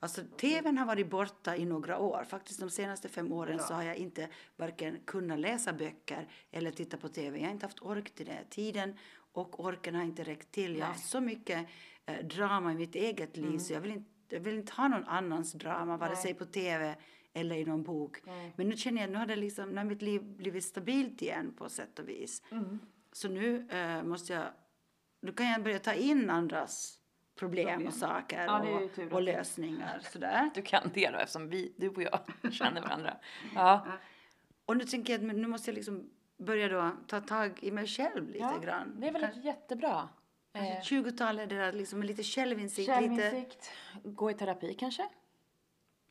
Alltså 0.00 0.22
tvn 0.40 0.78
har 0.78 0.86
varit 0.86 1.10
borta 1.10 1.56
i 1.56 1.64
några 1.64 1.98
år. 1.98 2.24
Faktiskt 2.24 2.60
de 2.60 2.70
senaste 2.70 3.08
fem 3.08 3.32
åren 3.32 3.58
så 3.58 3.74
har 3.74 3.82
jag 3.82 3.96
inte 3.96 4.28
varken 4.56 4.98
kunnat 5.04 5.38
läsa 5.38 5.72
böcker 5.72 6.28
eller 6.50 6.70
titta 6.70 6.96
på 6.96 7.08
tv. 7.08 7.38
Jag 7.38 7.46
har 7.46 7.52
inte 7.52 7.66
haft 7.66 7.82
ork 7.82 8.10
till 8.14 8.26
det. 8.26 8.44
Tiden 8.50 8.96
och 9.32 9.64
orken 9.64 9.94
har 9.94 10.02
inte 10.02 10.22
räckt 10.22 10.50
till. 10.50 10.76
Jag 10.76 10.86
har 10.86 10.92
haft 10.92 11.08
så 11.08 11.20
mycket 11.20 11.68
eh, 12.06 12.26
drama 12.26 12.72
i 12.72 12.74
mitt 12.74 12.94
eget 12.94 13.36
liv 13.36 13.58
så 13.58 13.72
jag 13.72 13.80
vill, 13.80 13.90
inte, 13.90 14.10
jag 14.28 14.40
vill 14.40 14.54
inte 14.54 14.72
ha 14.72 14.88
någon 14.88 15.04
annans 15.04 15.52
drama, 15.52 15.96
vare 15.96 16.16
sig 16.16 16.34
på 16.34 16.44
tv 16.44 16.96
eller 17.32 17.56
i 17.56 17.64
någon 17.64 17.82
bok. 17.82 18.18
Men 18.56 18.68
nu 18.68 18.76
känner 18.76 19.00
jag, 19.00 19.10
nu 19.10 19.18
har, 19.18 19.26
det 19.26 19.36
liksom, 19.36 19.70
nu 19.70 19.76
har 19.76 19.84
mitt 19.84 20.02
liv 20.02 20.22
blivit 20.22 20.64
stabilt 20.64 21.22
igen 21.22 21.54
på 21.58 21.68
sätt 21.68 21.98
och 21.98 22.08
vis. 22.08 22.42
Så 23.12 23.28
nu 23.28 23.68
eh, 23.70 24.02
måste 24.02 24.32
jag, 24.32 24.46
nu 25.22 25.32
kan 25.32 25.46
jag 25.46 25.62
börja 25.62 25.78
ta 25.78 25.92
in 25.92 26.30
andras 26.30 26.98
problem, 27.38 27.86
och 27.86 27.94
saker 27.94 28.44
Ja, 28.44 28.80
och, 29.06 29.12
och 29.12 29.22
lösningar. 29.22 30.00
Sådär. 30.12 30.50
Du 30.54 30.62
kan 30.62 30.90
det 30.94 31.10
då 31.10 31.18
eftersom 31.18 31.48
vi, 31.48 31.72
du 31.76 31.88
och 31.88 32.02
jag 32.02 32.20
känner 32.52 32.80
varandra. 32.80 33.16
Ja. 33.54 33.86
Och 34.64 34.76
nu 34.76 34.84
tänker 34.84 35.12
jag 35.12 35.30
att 35.30 35.36
nu 35.36 35.46
måste 35.48 35.70
jag 35.70 35.74
liksom 35.74 36.10
börja 36.36 36.68
då 36.68 36.90
ta 37.06 37.20
tag 37.20 37.58
i 37.62 37.70
mig 37.70 37.86
själv 37.86 38.26
lite 38.26 38.38
ja. 38.38 38.58
grann. 38.58 38.94
Det 39.00 39.08
är 39.08 39.12
väl 39.12 39.22
Kanske- 39.22 39.40
jättebra. 39.40 40.08
Eh, 40.52 40.62
20-talet, 40.62 41.48
det 41.48 41.56
där 41.56 41.72
liksom 41.72 42.02
lite 42.02 42.22
självinsikt. 42.22 42.88
Lite, 42.88 42.94
Självinsikt, 43.00 43.70
gå 44.04 44.30
i 44.30 44.34
terapi 44.34 44.74
kanske? 44.74 45.08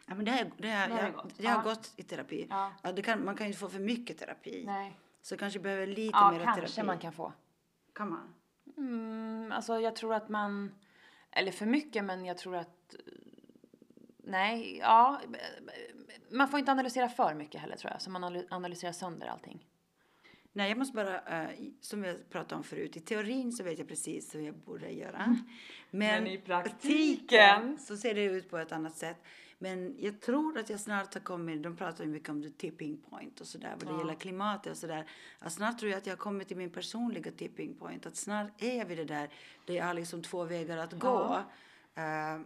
ja, 0.05 0.15
men 0.15 0.25
det 0.25 0.31
har, 0.31 0.51
det 0.57 0.71
har, 0.71 0.87
Det 0.87 0.93
har 0.93 1.01
jag, 1.01 1.13
gått. 1.13 1.33
jag 1.37 1.49
har 1.49 1.57
Ja. 1.57 1.69
gått 1.69 1.93
i 1.95 2.03
terapi. 2.03 2.47
Ja. 2.49 2.71
Ja, 2.81 2.93
kan, 3.03 3.25
man 3.25 3.35
kan 3.35 3.45
ju 3.45 3.47
inte 3.47 3.59
få 3.59 3.69
för 3.69 3.79
mycket 3.79 4.17
terapi. 4.17 4.63
Nej. 4.65 4.97
Så 5.21 5.37
kanske 5.37 5.59
behöver 5.59 5.87
lite 5.87 6.11
Ja, 6.17 6.31
mer 6.31 6.43
kanske 6.43 6.67
terapi. 6.67 6.87
man 6.87 6.97
kan 6.99 7.13
få. 7.13 7.33
Kan 7.93 8.09
man? 8.09 8.33
Mm, 8.77 9.51
alltså 9.51 9.79
jag 9.79 9.95
tror 9.95 10.13
att 10.13 10.29
man, 10.29 10.71
eller 11.37 11.51
för 11.51 11.65
mycket, 11.65 12.03
men 12.05 12.25
jag 12.25 12.37
tror 12.37 12.55
att 12.55 12.95
Nej, 14.23 14.77
ja. 14.77 15.21
Man 16.31 16.47
får 16.47 16.59
inte 16.59 16.71
analysera 16.71 17.09
för 17.09 17.33
mycket 17.33 17.61
heller 17.61 17.75
tror 17.75 17.91
jag, 17.91 18.01
så 18.01 18.09
man 18.09 18.23
analy- 18.23 18.47
analyserar 18.49 18.91
sönder 18.91 19.27
allting. 19.27 19.65
Nej, 20.53 20.69
jag 20.69 20.77
måste 20.77 20.95
bara, 20.95 21.53
i- 21.53 21.73
som 21.81 22.03
jag 22.03 22.29
pratade 22.29 22.55
om 22.55 22.63
förut, 22.63 22.97
i 22.97 22.99
teorin 22.99 23.51
så 23.51 23.63
vet 23.63 23.79
jag 23.79 23.87
precis 23.87 24.35
hur 24.35 24.41
jag 24.41 24.55
borde 24.55 24.91
göra. 24.91 25.23
Mm. 25.23 25.37
Men 25.89 26.27
i 26.27 26.37
praktiken? 26.37 27.77
så 27.79 27.97
ser 27.97 28.13
det 28.15 28.23
ut 28.23 28.49
på 28.49 28.57
ett 28.57 28.71
annat 28.71 28.95
sätt. 28.97 29.17
Men 29.59 29.95
jag 29.99 30.19
tror 30.21 30.57
att 30.57 30.69
jag 30.69 30.79
snart 30.79 31.13
har 31.13 31.21
kommit, 31.21 31.63
de 31.63 31.75
pratar 31.77 32.03
ju 32.03 32.09
mycket 32.09 32.29
om 32.29 32.43
the 32.43 32.49
tipping 32.49 32.97
point 33.09 33.41
och 33.41 33.47
sådär, 33.47 33.75
vad 33.83 33.93
det 33.93 33.99
gäller 33.99 34.15
klimatet 34.15 34.71
och 34.71 34.77
sådär. 34.77 35.09
Att 35.39 35.53
snart 35.53 35.79
tror 35.79 35.91
jag 35.91 35.97
att 35.97 36.05
jag 36.05 36.13
har 36.13 36.17
kommit 36.17 36.47
till 36.47 36.57
min 36.57 36.69
personliga 36.69 37.31
tipping 37.31 37.75
point, 37.75 38.05
att 38.05 38.15
snart 38.15 38.47
är 38.63 38.85
vi 38.85 38.95
det 38.95 39.05
där, 39.05 39.29
där 39.65 39.73
jag 39.73 39.85
har 39.85 39.93
liksom 39.93 40.21
två 40.23 40.43
vägar 40.43 40.77
att 40.77 40.93
gå. 40.93 41.43
Eh, 41.95 42.39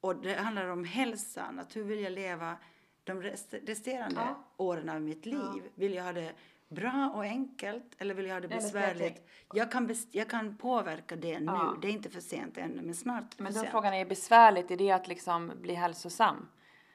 och 0.00 0.16
det 0.16 0.34
handlar 0.34 0.68
om 0.68 0.84
hälsan, 0.84 1.58
att 1.58 1.76
hur 1.76 1.84
vill 1.84 2.00
jag 2.00 2.12
leva 2.12 2.56
de 3.04 3.22
rest, 3.22 3.54
resterande 3.66 4.20
Ja. 4.20 4.44
åren 4.56 4.88
av 4.88 5.00
mitt 5.00 5.26
liv? 5.26 5.62
Vill 5.74 5.94
jag 5.94 6.04
ha 6.04 6.12
det 6.12 6.32
bra 6.68 7.12
och 7.14 7.22
enkelt 7.22 7.94
eller 7.98 8.14
vill 8.14 8.26
jag 8.26 8.34
ha 8.34 8.40
det 8.40 8.48
besvärligt? 8.48 9.26
Jag 9.54 9.72
kan, 9.72 9.94
jag 10.10 10.30
kan 10.30 10.56
påverka 10.56 11.16
det 11.16 11.38
nu, 11.40 11.46
Ja. 11.46 11.76
det 11.82 11.88
är 11.88 11.92
inte 11.92 12.10
för 12.10 12.20
sent 12.20 12.58
ännu, 12.58 12.82
men 12.82 12.94
snart 12.94 13.38
Men 13.38 13.52
då 13.52 13.58
sent. 13.60 13.70
frågan 13.70 13.94
är 13.94 14.04
besvärligt, 14.06 14.70
är 14.70 14.76
det 14.76 14.90
att 14.90 15.08
liksom 15.08 15.52
bli 15.60 15.74
hälsosam? 15.74 16.48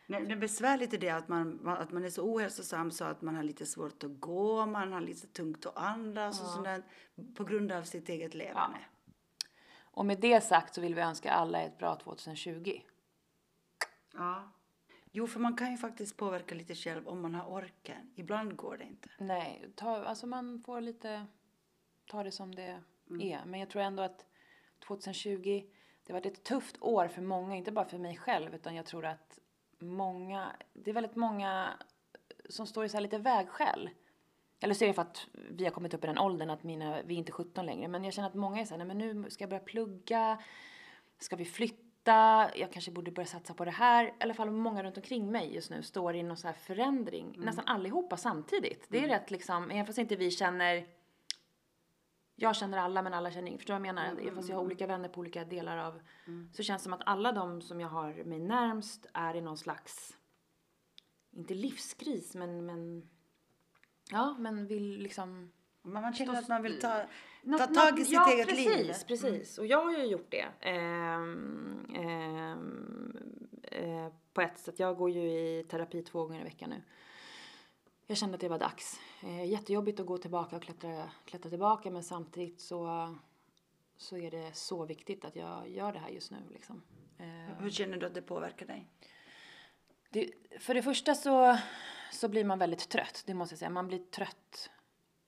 Nej, 0.07 0.25
det 0.25 0.35
besvärligt 0.35 0.93
är 0.93 0.97
det 0.97 1.09
att 1.09 1.27
man, 1.27 1.67
att 1.67 1.91
man 1.91 2.05
är 2.05 2.09
så 2.09 2.23
ohälsosam 2.33 2.91
så 2.91 3.05
att 3.05 3.21
man 3.21 3.35
har 3.35 3.43
lite 3.43 3.65
svårt 3.65 4.03
att 4.03 4.19
gå, 4.19 4.65
man 4.65 4.93
har 4.93 5.01
lite 5.01 5.27
tungt 5.27 5.65
att 5.65 5.77
andas 5.77 6.41
och 6.41 6.47
sånt 6.47 6.65
där, 6.65 6.83
på 7.35 7.43
grund 7.43 7.71
av 7.71 7.83
sitt 7.83 8.09
eget 8.09 8.33
levande. 8.33 8.77
Och 9.93 10.05
med 10.05 10.19
det 10.19 10.41
sagt 10.41 10.73
så 10.75 10.81
vill 10.81 10.95
vi 10.95 11.01
önska 11.01 11.31
alla 11.31 11.61
ett 11.61 11.77
bra 11.77 11.95
2020. 11.95 12.81
Ja. 14.13 14.51
Jo, 15.11 15.27
för 15.27 15.39
man 15.39 15.55
kan 15.55 15.71
ju 15.71 15.77
faktiskt 15.77 16.17
påverka 16.17 16.55
lite 16.55 16.75
själv 16.75 17.07
om 17.07 17.21
man 17.21 17.35
har 17.35 17.45
orken. 17.45 18.13
Ibland 18.15 18.55
går 18.55 18.77
det 18.77 18.83
inte. 18.83 19.09
Nej, 19.17 19.69
ta, 19.75 20.05
alltså 20.05 20.27
man 20.27 20.61
får 20.65 20.81
lite 20.81 21.25
ta 22.05 22.23
det 22.23 22.31
som 22.31 22.55
det 22.55 22.79
är. 23.07 23.45
Men 23.45 23.59
jag 23.59 23.69
tror 23.69 23.81
ändå 23.81 24.03
att 24.03 24.25
2020, 24.87 25.63
det 26.03 26.13
har 26.13 26.19
varit 26.19 26.37
ett 26.37 26.43
tufft 26.43 26.77
år 26.81 27.07
för 27.07 27.21
många, 27.21 27.55
inte 27.55 27.71
bara 27.71 27.85
för 27.85 27.97
mig 27.97 28.17
själv, 28.17 28.55
utan 28.55 28.75
jag 28.75 28.85
tror 28.85 29.05
att 29.05 29.39
många, 29.79 30.55
det 30.73 30.89
är 30.89 30.93
väldigt 30.93 31.15
många 31.15 31.69
som 32.49 32.67
står 32.67 32.85
i 32.85 32.89
så 32.89 32.97
här 32.97 33.01
lite 33.01 33.17
vägskäl. 33.17 33.89
Eller 34.59 34.73
så 34.73 34.83
är 34.83 34.87
det 34.87 34.93
för 34.93 35.01
att 35.01 35.27
vi 35.33 35.63
har 35.63 35.71
kommit 35.71 35.93
upp 35.93 36.03
i 36.03 36.07
den 36.07 36.17
åldern 36.17 36.49
att 36.49 36.63
mina, 36.63 37.01
vi 37.01 37.13
är 37.13 37.17
inte 37.17 37.31
17 37.31 37.65
längre. 37.65 37.87
Men 37.87 38.03
jag 38.03 38.13
känner 38.13 38.29
att 38.29 38.35
många 38.35 38.61
är 38.61 38.65
så 38.65 38.73
här, 38.73 38.77
nej 38.77 38.87
men 38.87 38.97
nu 38.97 39.29
ska 39.29 39.43
jag 39.43 39.49
börja 39.49 39.63
plugga, 39.63 40.41
ska 41.19 41.35
vi 41.35 41.45
flytta, 41.45 41.90
jag 42.55 42.71
kanske 42.73 42.91
borde 42.91 43.11
börja 43.11 43.27
satsa 43.27 43.53
på 43.53 43.65
det 43.65 43.71
här. 43.71 44.05
I 44.05 44.13
alla 44.19 44.33
fall 44.33 44.51
många 44.51 44.83
runt 44.83 44.97
omkring 44.97 45.31
mig 45.31 45.55
just 45.55 45.69
nu 45.69 45.83
står 45.83 46.15
i 46.15 46.23
någon 46.23 46.37
så 46.37 46.47
här 46.47 46.53
förändring, 46.53 47.35
nästan 47.37 47.65
allihopa 47.65 48.17
samtidigt. 48.17 48.87
Det 48.89 49.03
är 49.03 49.07
rätt 49.07 49.31
liksom, 49.31 49.71
även 49.71 49.85
fast 49.85 49.97
inte 49.97 50.15
vi 50.15 50.31
känner 50.31 50.87
jag 52.41 52.55
känner 52.55 52.77
alla 52.77 53.01
men 53.01 53.13
alla 53.13 53.31
känner 53.31 53.47
ingen. 53.47 53.59
Förstår 53.59 53.73
du 53.73 53.79
vad 53.79 53.87
jag 53.87 53.95
menar? 53.95 54.11
Mm, 54.11 54.35
Fast 54.35 54.49
jag 54.49 54.55
har 54.55 54.63
olika 54.63 54.87
vänner 54.87 55.09
på 55.09 55.19
olika 55.19 55.45
delar 55.45 55.77
av... 55.77 56.01
Så 56.53 56.63
känns 56.63 56.81
det 56.81 56.83
som 56.83 56.93
att 56.93 57.01
alla 57.05 57.31
de 57.31 57.61
som 57.61 57.81
jag 57.81 57.87
har 57.87 58.23
mig 58.23 58.39
närmst 58.39 59.05
är 59.13 59.35
i 59.35 59.41
någon 59.41 59.57
slags... 59.57 60.17
Inte 61.31 61.53
livskris 61.53 62.35
men... 62.35 62.65
men 62.65 63.09
ja, 64.11 64.35
men 64.39 64.67
vill 64.67 64.97
liksom... 64.97 65.51
Men 65.81 66.01
man 66.01 66.13
känner 66.13 66.39
att 66.39 66.47
man 66.47 66.63
vill 66.63 66.79
ta, 66.79 67.03
Nå- 67.43 67.57
ta 67.57 67.67
tag 67.67 67.99
i 67.99 68.03
sitt 68.05 68.13
ja, 68.13 68.31
eget 68.33 68.47
precis, 68.49 68.65
liv. 68.65 68.93
Precis, 69.07 69.57
och 69.57 69.65
jag 69.65 69.83
har 69.83 69.91
ju 69.91 70.05
gjort 70.05 70.31
det. 70.31 70.47
Ehm, 70.61 71.85
ehm, 71.95 73.17
eh, 73.63 74.07
på 74.33 74.41
ett 74.41 74.59
sätt. 74.59 74.79
Jag 74.79 74.97
går 74.97 75.09
ju 75.09 75.21
i 75.21 75.63
terapi 75.69 76.01
två 76.03 76.25
gånger 76.25 76.41
i 76.41 76.43
veckan 76.43 76.69
nu. 76.69 76.81
Jag 78.07 78.17
kände 78.17 78.35
att 78.35 78.41
det 78.41 78.49
var 78.49 78.59
dags. 78.59 78.99
Eh, 79.23 79.45
jättejobbigt 79.45 79.99
att 79.99 80.05
gå 80.05 80.17
tillbaka 80.17 80.55
och 80.55 80.63
klättra, 80.63 81.11
klättra 81.25 81.49
tillbaka 81.49 81.91
men 81.91 82.03
samtidigt 82.03 82.61
så, 82.61 83.15
så 83.97 84.17
är 84.17 84.31
det 84.31 84.55
så 84.55 84.85
viktigt 84.85 85.25
att 85.25 85.35
jag 85.35 85.69
gör 85.69 85.93
det 85.93 85.99
här 85.99 86.09
just 86.09 86.31
nu. 86.31 86.37
Liksom. 86.49 86.81
Eh, 87.17 87.57
Hur 87.59 87.69
känner 87.69 87.97
du 87.97 88.05
att 88.05 88.13
det 88.13 88.21
påverkar 88.21 88.65
dig? 88.65 88.87
det, 90.09 90.31
för 90.59 90.73
det 90.73 90.81
första 90.81 91.15
så, 91.15 91.57
så 92.11 92.29
blir 92.29 92.45
man 92.45 92.59
väldigt 92.59 92.89
trött, 92.89 93.23
det 93.25 93.33
måste 93.33 93.53
jag 93.53 93.59
säga. 93.59 93.69
Man 93.69 93.87
blir 93.87 93.99
trött. 93.99 94.69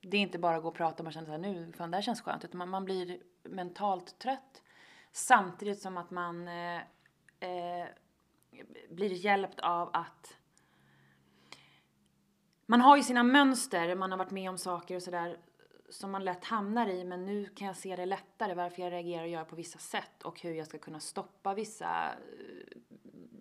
Det 0.06 0.18
är 0.18 0.22
inte 0.22 0.40
bara 0.40 0.56
att 0.56 0.64
gå 0.64 0.70
och 0.70 0.76
prata 0.76 0.98
och 0.98 1.04
man 1.04 1.14
känner 1.14 1.26
så 1.26 1.32
här, 1.32 1.40
nu, 1.40 1.72
fan 1.78 1.92
det 1.92 1.98
här 1.98 2.02
känns 2.02 2.22
skönt. 2.22 2.46
Utan 2.46 2.58
man, 2.58 2.70
man 2.70 2.86
blir 2.86 3.20
mentalt 3.44 4.20
trött. 4.20 4.62
Samtidigt 5.12 5.82
som 5.82 5.98
att 5.98 6.12
man 6.12 6.48
eh, 6.48 6.78
eh, 7.40 7.88
blir 8.90 9.10
hjälpt 9.10 9.60
av 9.60 9.90
att 9.94 10.38
man 12.66 12.82
har 12.82 12.98
ju 12.98 13.04
sina 13.04 13.24
mönster, 13.24 13.96
man 13.96 14.12
har 14.12 14.18
varit 14.18 14.32
med 14.32 14.50
om 14.50 14.58
saker 14.58 14.96
och 14.96 15.04
sådär 15.04 15.38
som 15.90 16.12
man 16.12 16.26
lätt 16.26 16.46
hamnar 16.46 16.88
i 16.88 17.04
men 17.04 17.26
nu 17.26 17.46
kan 17.46 17.68
jag 17.68 17.78
se 17.78 17.96
det 17.96 18.06
lättare 18.06 18.54
varför 18.54 18.82
jag 18.82 18.92
reagerar 18.92 19.24
och 19.24 19.30
gör 19.30 19.46
på 19.46 19.56
vissa 19.56 19.80
sätt 19.80 20.24
och 20.24 20.42
hur 20.42 20.54
jag 20.54 20.68
ska 20.68 20.78
kunna 20.78 21.00
stoppa 21.00 21.54
vissa 21.54 22.12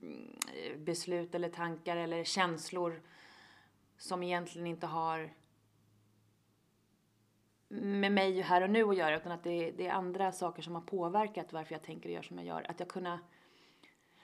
eh, 0.02 0.78
beslut 0.78 1.34
eller 1.34 1.48
tankar 1.48 1.96
eller 1.96 2.24
känslor 2.24 3.02
som 3.98 4.22
egentligen 4.22 4.66
inte 4.66 4.86
har 4.86 5.30
med 7.80 8.12
mig 8.12 8.40
här 8.40 8.62
och 8.62 8.70
nu 8.70 8.84
att 8.84 8.96
göra 8.96 9.16
utan 9.16 9.32
att 9.32 9.44
det, 9.44 9.70
det 9.70 9.86
är 9.86 9.92
andra 9.92 10.32
saker 10.32 10.62
som 10.62 10.74
har 10.74 10.82
påverkat 10.82 11.52
varför 11.52 11.74
jag 11.74 11.82
tänker 11.82 12.08
och 12.08 12.14
gör 12.14 12.22
som 12.22 12.38
jag 12.38 12.46
gör. 12.46 12.70
Att 12.70 12.80
jag 12.80 12.88
kunna 12.88 13.18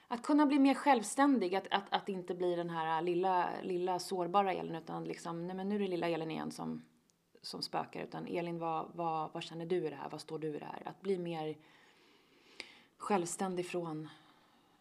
att 0.08 0.22
kunna 0.22 0.46
bli 0.46 0.58
mer 0.58 0.74
självständig, 0.74 1.54
att, 1.54 1.66
att, 1.70 1.84
att 1.90 2.08
inte 2.08 2.34
bli 2.34 2.54
den 2.54 2.70
här 2.70 3.02
lilla, 3.02 3.50
lilla 3.62 3.98
sårbara 3.98 4.52
Elin 4.52 4.74
utan 4.74 5.04
liksom, 5.04 5.46
nej 5.46 5.56
men 5.56 5.68
nu 5.68 5.74
är 5.74 5.78
det 5.78 5.88
lilla 5.88 6.08
Elin 6.08 6.30
igen 6.30 6.50
som, 6.50 6.84
som 7.42 7.62
spökar 7.62 8.02
utan 8.02 8.26
Elin 8.26 8.58
vad, 8.58 8.90
vad, 8.94 9.32
vad 9.32 9.42
känner 9.42 9.66
du 9.66 9.86
i 9.86 9.90
det 9.90 9.96
här, 9.96 10.08
vad 10.10 10.20
står 10.20 10.38
du 10.38 10.56
i 10.56 10.58
det 10.58 10.64
här? 10.64 10.82
Att 10.84 11.00
bli 11.00 11.18
mer 11.18 11.56
självständig 12.96 13.66
från 13.66 14.08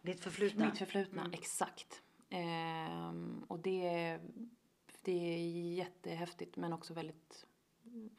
Ditt 0.02 0.20
förflutna? 0.20 0.66
mitt 0.66 0.78
förflutna, 0.78 1.30
exakt. 1.32 2.02
Ehm, 2.30 3.44
och 3.48 3.58
det, 3.58 4.18
det 5.02 5.34
är 5.34 5.38
jättehäftigt 5.74 6.56
men 6.56 6.72
också 6.72 6.94
väldigt 6.94 7.46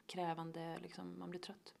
krävande, 0.06 0.78
liksom, 0.82 1.18
man 1.18 1.30
blir 1.30 1.40
trött. 1.40 1.74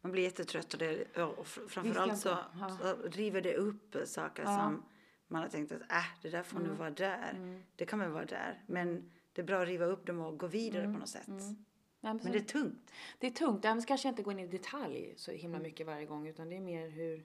Man 0.00 0.12
blir 0.12 0.22
jättetrött 0.22 0.72
och, 0.72 0.78
det, 0.78 1.04
ja, 1.14 1.24
och 1.24 1.46
fr- 1.46 1.68
framförallt 1.68 2.18
så, 2.18 2.28
Ja. 2.28 2.78
så 2.80 3.08
river 3.08 3.40
det 3.40 3.56
upp 3.56 3.96
saker 4.04 4.42
Ja. 4.42 4.56
som 4.56 4.82
man 5.28 5.42
har 5.42 5.48
tänkt 5.48 5.72
att 5.72 5.80
äh, 5.80 6.04
det 6.22 6.28
där 6.28 6.42
får 6.42 6.58
nu 6.60 6.68
vara 6.68 6.90
där. 6.90 7.60
Det 7.76 7.86
kan 7.86 7.98
väl 7.98 8.10
vara 8.10 8.24
där. 8.24 8.62
Men 8.66 9.10
det 9.32 9.40
är 9.42 9.46
bra 9.46 9.62
att 9.62 9.68
riva 9.68 9.84
upp 9.84 10.06
dem 10.06 10.20
och 10.20 10.38
gå 10.38 10.46
vidare 10.46 10.84
på 10.84 10.90
något 10.98 11.08
sätt. 11.08 11.28
Nej, 11.28 11.54
men 12.00 12.20
Men 12.22 12.32
det 12.32 12.38
är 12.38 12.42
tungt. 12.42 12.90
Det 13.18 13.26
är 13.26 13.30
tungt. 13.30 13.64
Annars 13.64 13.86
kanske 13.86 14.08
jag 14.08 14.12
inte 14.12 14.22
går 14.22 14.32
in 14.32 14.38
i 14.40 14.46
detalj 14.46 15.14
så 15.16 15.30
himla 15.30 15.58
mycket 15.58 15.86
varje 15.86 16.06
gång 16.06 16.26
utan 16.28 16.48
det 16.48 16.56
är 16.56 16.60
mer 16.60 16.88
hur 16.88 17.24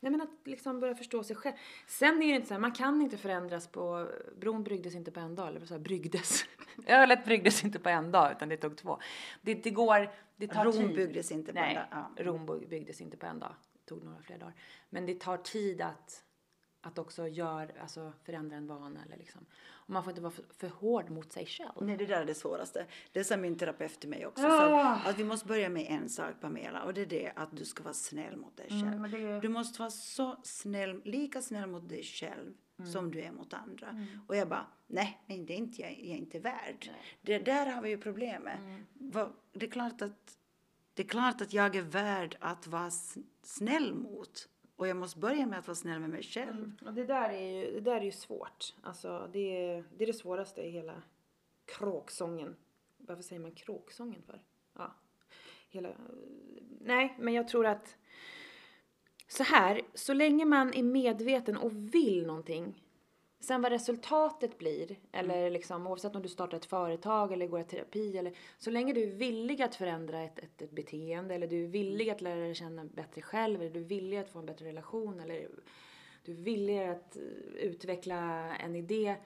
Nej 0.00 0.12
men 0.12 0.20
att 0.20 0.30
liksom 0.44 0.80
börja 0.80 0.94
förstå 0.94 1.22
sig 1.22 1.36
själv. 1.36 1.54
Sen 1.86 2.22
är 2.22 2.28
det 2.28 2.34
inte 2.34 2.48
så 2.48 2.54
här, 2.54 2.60
man 2.60 2.72
kan 2.72 3.02
inte 3.02 3.16
förändras 3.16 3.66
på, 3.68 4.08
bron 4.40 4.64
bryggdes 4.64 4.94
inte 4.94 5.10
på 5.10 5.20
en 5.20 5.34
dag, 5.34 5.48
eller 5.48 5.66
sa 5.66 5.74
jag, 5.74 5.82
bryggdes. 5.82 6.44
Ölet 6.86 7.24
bryggdes 7.24 7.64
inte 7.64 7.78
på 7.78 7.88
en 7.88 8.12
dag 8.12 8.32
utan 8.32 8.48
det 8.48 8.56
tog 8.56 8.76
två. 8.76 8.98
Det, 9.42 9.54
det 9.54 9.70
går, 9.70 10.10
det 10.36 10.46
tar 10.48 10.64
Rom 10.64 10.72
tid. 10.74 10.94
byggdes 10.96 11.32
inte 11.32 11.52
på 11.52 11.58
en 11.58 11.64
Nej, 11.64 11.74
dag, 11.74 11.84
ja. 12.16 12.24
Rom 12.24 12.46
byggdes 12.68 13.00
inte 13.00 13.16
på 13.16 13.26
en 13.26 13.38
dag. 13.38 13.54
Det 13.72 13.88
tog 13.88 14.04
några 14.04 14.22
fler 14.22 14.38
dagar. 14.38 14.54
Men 14.90 15.06
det 15.06 15.20
tar 15.20 15.36
tid 15.36 15.80
att 15.80 16.24
att 16.80 16.98
också 16.98 17.28
gör, 17.28 17.74
alltså 17.80 18.12
förändra 18.24 18.56
en 18.56 18.66
vana 18.66 19.04
eller 19.04 19.16
liksom. 19.16 19.46
Och 19.70 19.90
man 19.90 20.04
får 20.04 20.10
inte 20.10 20.22
vara 20.22 20.32
för, 20.32 20.44
för 20.58 20.68
hård 20.68 21.10
mot 21.10 21.32
sig 21.32 21.46
själv. 21.46 21.70
Nej, 21.80 21.96
det 21.96 22.06
där 22.06 22.20
är 22.20 22.24
det 22.24 22.34
svåraste. 22.34 22.86
Det 23.12 23.24
sa 23.24 23.36
min 23.36 23.58
terapeut 23.58 24.00
till 24.00 24.08
mig 24.08 24.26
också. 24.26 24.46
Ah. 24.46 24.50
Så 24.68 24.74
att, 24.74 25.06
att 25.06 25.18
vi 25.18 25.24
måste 25.24 25.46
börja 25.46 25.68
med 25.68 25.86
en 25.88 26.08
sak, 26.08 26.34
Pamela, 26.40 26.82
och 26.82 26.94
det 26.94 27.00
är 27.00 27.06
det 27.06 27.32
att 27.36 27.56
du 27.56 27.64
ska 27.64 27.82
vara 27.82 27.94
snäll 27.94 28.36
mot 28.36 28.56
dig 28.56 28.68
själv. 28.68 29.04
Mm, 29.04 29.10
det- 29.10 29.40
Du 29.40 29.48
måste 29.48 29.78
vara 29.78 29.90
så 29.90 30.36
snäll, 30.42 31.00
lika 31.04 31.42
snäll 31.42 31.66
mot 31.70 31.88
dig 31.88 32.02
själv 32.02 32.54
Mm. 32.80 32.92
som 32.92 33.10
du 33.10 33.20
är 33.20 33.32
mot 33.32 33.54
andra. 33.54 34.06
Och 34.28 34.36
jag 34.36 34.48
bara, 34.48 34.66
nej, 34.86 35.22
nej 35.26 35.44
det 35.44 35.52
är 35.52 35.56
inte, 35.56 35.82
jag, 35.82 35.90
jag 35.90 36.00
är 36.00 36.16
inte 36.16 36.38
värd. 36.38 36.90
Det 37.22 37.38
där 37.38 37.66
har 37.66 37.82
vi 37.82 37.88
ju 37.88 37.98
problemet. 37.98 38.58
Mm. 38.58 39.28
Det 39.52 39.66
är 39.66 39.70
klart 39.70 40.02
att 40.02 40.38
det 40.94 41.02
är 41.02 41.06
klart 41.08 41.40
att 41.40 41.52
jag 41.52 41.76
är 41.76 41.82
värd 41.82 42.36
att 42.40 42.66
vara 42.66 42.90
snäll 43.42 43.94
mot. 43.94 44.48
Och 44.78 44.88
jag 44.88 44.96
måste 44.96 45.18
börja 45.18 45.46
med 45.46 45.58
att 45.58 45.66
vara 45.66 45.74
snäll 45.74 46.00
med 46.00 46.10
mig 46.10 46.22
själv. 46.22 46.56
Mm. 46.56 46.76
Och 46.86 46.94
det 46.94 47.04
där 47.04 47.30
är 47.30 47.60
ju, 47.60 47.72
det 47.72 47.80
där 47.80 47.96
är 47.96 48.04
ju 48.04 48.12
svårt. 48.12 48.74
Alltså 48.82 49.30
det 49.32 49.66
är, 49.66 49.84
det 49.96 50.04
är 50.04 50.06
det 50.06 50.12
svåraste 50.12 50.62
i 50.62 50.70
hela 50.70 51.02
kråksången. 51.64 52.56
Varför 52.96 53.22
säger 53.22 53.42
man 53.42 53.52
kråksången 53.52 54.22
för? 54.22 54.42
Ja. 54.74 54.94
Hela, 55.70 55.88
nej, 56.80 57.16
men 57.18 57.34
jag 57.34 57.48
tror 57.48 57.66
att 57.66 57.96
så 59.28 59.42
här, 59.42 59.82
så 59.94 60.12
länge 60.12 60.44
man 60.44 60.74
är 60.74 60.82
medveten 60.82 61.56
och 61.56 61.94
vill 61.94 62.26
någonting 62.26 62.82
Sen 63.40 63.62
vad 63.62 63.72
resultatet 63.72 64.58
blir, 64.58 64.96
eller 65.12 65.50
liksom 65.50 65.86
oavsett 65.86 66.16
om 66.16 66.22
du 66.22 66.28
startar 66.28 66.56
ett 66.56 66.64
företag 66.64 67.32
eller 67.32 67.46
går 67.46 67.60
i 67.60 67.64
terapi 67.64 68.18
eller 68.18 68.32
så 68.58 68.70
länge 68.70 68.92
du 68.92 69.02
är 69.02 69.12
villig 69.12 69.62
att 69.62 69.74
förändra 69.74 70.22
ett, 70.22 70.38
ett, 70.38 70.62
ett 70.62 70.70
beteende 70.70 71.34
eller 71.34 71.46
du 71.46 71.64
är 71.64 71.68
villig 71.68 72.10
att 72.10 72.20
lära 72.20 72.40
dig 72.40 72.54
känna 72.54 72.84
bättre 72.84 73.22
själv 73.22 73.60
eller 73.60 73.70
du 73.70 73.80
är 73.80 73.84
villig 73.84 74.18
att 74.18 74.30
få 74.30 74.38
en 74.38 74.46
bättre 74.46 74.66
relation 74.66 75.20
eller 75.20 75.48
du 76.24 76.32
är 76.32 76.36
villig 76.36 76.78
att 76.78 77.16
eh, 77.16 77.22
utveckla 77.58 78.16
en 78.56 78.76
idé 78.76 79.16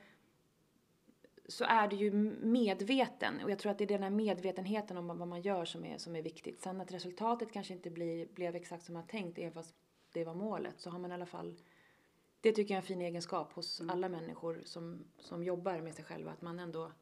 så 1.49 1.65
är 1.65 1.89
du 1.89 1.97
ju 1.97 2.11
medveten. 2.43 3.41
Och 3.45 3.51
jag 3.51 3.59
tror 3.59 3.73
att 3.73 3.79
det 3.79 3.85
är 3.85 3.89
den 3.89 4.03
här 4.03 4.11
medvetenheten 4.11 4.97
om 4.97 5.07
vad 5.07 5.29
man 5.29 5.43
gör 5.43 5.65
som 5.65 5.85
är, 5.85 5.99
som 5.99 6.17
är 6.17 6.23
viktigt. 6.23 6.61
Sen 6.61 6.81
att 6.81 6.93
resultatet 6.93 7.53
kanske 7.53 7.75
inte 7.75 7.91
blir, 7.91 8.27
blev 8.27 8.57
exakt 8.57 8.85
som 8.85 8.95
man 8.95 9.07
tänkt 9.07 9.39
även 9.39 9.53
fast 9.53 9.75
det 10.13 10.25
var 10.25 10.35
målet 10.35 10.81
så 10.81 10.91
har 10.91 10.99
man 10.99 11.11
i 11.11 11.15
alla 11.15 11.27
fall 11.27 11.57
det 12.43 12.53
tycker 12.53 12.75
jag 12.75 12.79
är 12.79 12.83
en 12.83 12.87
fin 12.87 13.01
egenskap 13.01 13.53
hos 13.53 13.81
alla 13.89 14.09
människor 14.09 14.61
som, 14.65 15.05
som 15.19 15.45
jobbar 15.45 15.81
med 15.81 15.95
sig 15.95 16.05
själva 16.05 16.31
att 16.31 16.43
man 16.43 16.59
ändå 16.59 16.93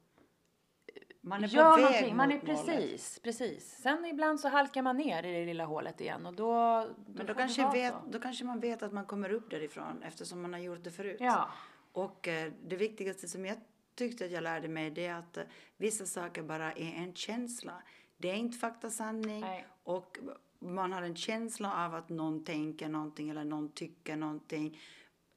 Man 1.20 1.44
är 1.44 1.48
gör 1.48 1.70
på 1.70 1.76
väg 1.76 1.84
någonting. 1.84 2.16
Man 2.16 2.32
är 2.32 2.34
mot 2.34 2.46
målet. 2.46 2.66
precis, 2.66 3.20
precis. 3.22 3.76
Sen 3.82 4.04
ibland 4.04 4.40
så 4.40 4.48
halkar 4.48 4.82
man 4.82 4.96
ner 4.96 5.22
i 5.22 5.32
det 5.32 5.46
lilla 5.46 5.64
hålet 5.64 6.00
igen 6.00 6.26
och 6.26 6.34
då... 6.34 6.86
Men 7.06 7.16
då 7.16 7.16
får 7.16 7.24
det 7.26 7.34
kanske, 7.34 7.70
vet, 7.72 7.94
då 8.10 8.18
kanske 8.20 8.44
man 8.44 8.60
vet 8.60 8.82
att 8.82 8.92
man 8.92 9.06
kommer 9.06 9.32
upp 9.32 9.50
därifrån 9.50 10.02
eftersom 10.02 10.42
man 10.42 10.52
har 10.52 10.60
gjort 10.60 10.84
det 10.84 10.90
förut. 10.90 11.16
Ja. 11.20 11.48
Och 11.92 12.28
eh, 12.28 12.52
det 12.64 12.76
viktigaste 12.76 13.28
som 13.28 13.46
jag 13.46 13.56
tyckte 13.94 14.24
att 14.24 14.30
jag 14.30 14.42
lärde 14.42 14.68
mig 14.68 14.90
det 14.90 15.06
är 15.06 15.14
att 15.14 15.36
eh, 15.36 15.44
vissa 15.76 16.06
saker 16.06 16.42
bara 16.42 16.72
är 16.72 16.94
en 16.94 17.14
känsla. 17.14 17.82
Det 18.16 18.30
är 18.30 18.34
inte 18.34 18.58
faktasanning 18.58 19.40
Nej. 19.40 19.66
och 19.84 20.18
man 20.58 20.92
har 20.92 21.02
en 21.02 21.16
känsla 21.16 21.86
av 21.86 21.94
att 21.94 22.08
någon 22.08 22.44
tänker 22.44 22.88
någonting 22.88 23.30
eller 23.30 23.44
någon 23.44 23.72
tycker 23.72 24.16
någonting. 24.16 24.78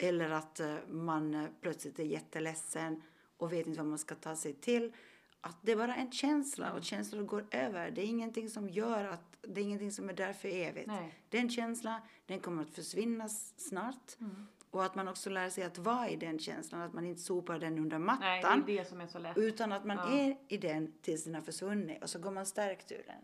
Eller 0.03 0.29
att 0.29 0.59
eh, 0.59 0.75
man 0.89 1.33
eh, 1.33 1.45
plötsligt 1.61 1.99
är 1.99 2.03
jätteledsen 2.03 3.01
och 3.37 3.53
vet 3.53 3.67
inte 3.67 3.79
vad 3.79 3.87
man 3.87 3.97
ska 3.97 4.15
ta 4.15 4.35
sig 4.35 4.53
till. 4.53 4.93
Att 5.41 5.57
det 5.61 5.71
är 5.71 5.75
bara 5.75 5.95
en 5.95 6.11
känsla 6.11 6.73
och 6.73 6.83
känslor 6.83 7.23
går 7.23 7.45
över. 7.51 7.91
Det 7.91 8.01
är 8.01 8.05
ingenting 8.05 8.49
som 8.49 8.69
gör 8.69 9.03
att, 9.05 9.37
det 9.41 9.61
är 9.61 9.63
ingenting 9.63 9.91
som 9.91 10.09
är 10.09 10.13
där 10.13 10.33
för 10.33 10.47
evigt. 10.49 10.87
Nej. 10.87 11.19
Det 11.29 11.37
är 11.37 11.41
en 11.41 11.49
känsla, 11.49 12.01
den 12.25 12.39
kommer 12.39 12.61
att 12.63 12.69
försvinna 12.69 13.29
snart. 13.57 14.19
Mm. 14.19 14.47
Och 14.69 14.85
att 14.85 14.95
man 14.95 15.07
också 15.07 15.29
lär 15.29 15.49
sig 15.49 15.63
att 15.63 15.77
vara 15.77 16.09
i 16.09 16.15
den 16.15 16.39
känslan, 16.39 16.81
att 16.81 16.93
man 16.93 17.05
inte 17.05 17.21
sopar 17.21 17.59
den 17.59 17.79
under 17.79 17.99
Nej, 17.99 18.41
det 18.41 18.47
mattan. 18.47 18.61
är 18.61 18.65
det 18.65 18.85
som 18.89 19.01
är 19.01 19.07
så 19.07 19.19
lätt. 19.19 19.37
Utan 19.37 19.71
att 19.71 19.85
man 19.85 19.97
Ja. 19.97 20.09
är 20.19 20.37
i 20.47 20.57
den 20.57 20.93
tills 21.01 21.23
den 21.23 21.35
har 21.35 21.41
försvunnit 21.41 22.03
och 22.03 22.09
så 22.09 22.19
går 22.19 22.31
man 22.31 22.45
stärkt 22.45 22.91
ur 22.91 23.03
den. 23.07 23.21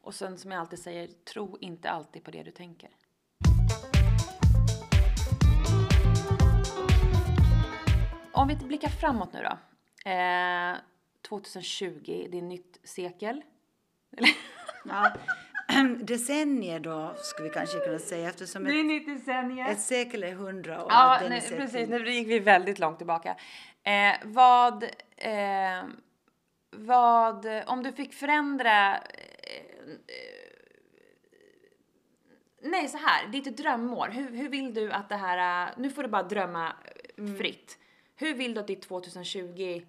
Och 0.00 0.14
sen 0.14 0.38
som 0.38 0.50
jag 0.50 0.60
alltid 0.60 0.78
säger, 0.78 1.06
tro 1.06 1.58
inte 1.60 1.90
alltid 1.90 2.24
på 2.24 2.30
det 2.30 2.42
du 2.42 2.50
tänker. 2.50 2.90
Om 8.40 8.48
vi 8.48 8.56
blickar 8.56 8.88
framåt 8.88 9.32
nu 9.32 9.42
då. 9.42 9.58
Eh, 10.10 10.76
2020, 11.28 12.28
det 12.30 12.38
är 12.38 12.42
nytt 12.42 12.80
sekel. 12.84 13.42
Ja. 14.84 15.12
Decennier 16.00 16.80
då, 16.80 17.14
skulle 17.16 17.48
vi 17.48 17.54
kanske 17.54 17.78
kunna 17.78 17.98
säga, 17.98 18.28
eftersom 18.28 18.66
ett, 18.66 18.86
nytt 18.86 19.06
decennium. 19.06 19.66
ett 19.66 19.80
sekel 19.80 20.22
är 20.22 20.32
hundra 20.32 20.84
år. 20.84 20.90
Ja, 20.90 21.20
nej, 21.28 21.38
är 21.52 21.56
precis. 21.56 21.88
Nu 21.88 22.10
gick 22.10 22.28
vi 22.28 22.38
väldigt 22.38 22.78
långt 22.78 22.98
tillbaka. 22.98 23.36
Eh, 23.82 24.14
vad, 24.24 24.82
eh, 25.16 25.84
vad, 26.70 27.46
om 27.66 27.82
du 27.82 27.92
fick 27.92 28.14
förändra, 28.14 28.96
eh, 28.96 29.00
eh, 30.06 30.24
nej 32.62 32.88
så 32.88 32.98
här, 32.98 33.28
ditt 33.28 33.56
drömår. 33.56 34.08
Hur, 34.08 34.36
hur 34.36 34.48
vill 34.48 34.74
du 34.74 34.92
att 34.92 35.08
det 35.08 35.16
här, 35.16 35.66
eh, 35.66 35.72
nu 35.76 35.90
får 35.90 36.02
du 36.02 36.08
bara 36.08 36.22
drömma 36.22 36.72
fritt. 37.38 37.79
Hur 38.20 38.34
vill 38.34 38.54
du 38.54 38.60
att 38.60 38.66
ditt 38.66 38.82
2020, 38.82 39.40
är 39.62 39.82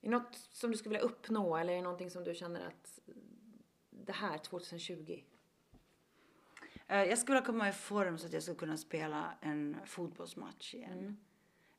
det 0.00 0.08
något 0.10 0.36
som 0.52 0.70
du 0.70 0.76
skulle 0.76 0.92
vilja 0.92 1.04
uppnå 1.06 1.56
eller 1.56 1.72
är 1.72 1.76
det 1.76 1.82
någonting 1.82 2.10
som 2.10 2.24
du 2.24 2.34
känner 2.34 2.66
att 2.66 2.98
det 3.90 4.12
här 4.12 4.38
2020? 4.38 5.22
Eh, 6.86 7.02
Jag 7.02 7.18
skulle 7.18 7.34
vilja 7.36 7.46
komma 7.46 7.68
i 7.68 7.72
form 7.72 8.18
så 8.18 8.26
att 8.26 8.32
jag 8.32 8.42
skulle 8.42 8.58
kunna 8.58 8.76
spela 8.76 9.34
en 9.40 9.76
fotbollsmatch 9.86 10.74
igen. 10.74 11.16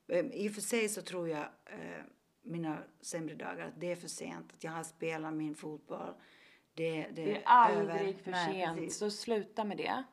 Eh, 0.07 0.25
I 0.25 0.49
och 0.49 0.53
för 0.53 0.61
sig 0.61 0.89
så 0.89 1.01
tror 1.01 1.29
jag 1.29 1.47
eh, 1.65 2.03
mina 2.41 2.83
sämre 3.01 3.35
dagar 3.35 3.67
att 3.67 3.79
det 3.81 3.91
är 3.91 3.95
för 3.95 4.07
sent. 4.07 4.53
Att 4.53 4.63
jag 4.63 4.71
har 4.71 4.83
spelat 4.83 5.33
min 5.33 5.55
fotboll. 5.55 6.13
Det, 6.73 7.01
det, 7.01 7.09
Det 7.25 7.35
är 7.37 7.43
aldrig 7.45 7.89
över. 8.01 8.13
för 8.23 8.31
Nej, 8.31 8.53
sent, 8.53 8.77
precis. 8.77 8.97
så 8.97 9.11
sluta 9.11 9.63
med 9.63 9.77
det. 9.77 10.03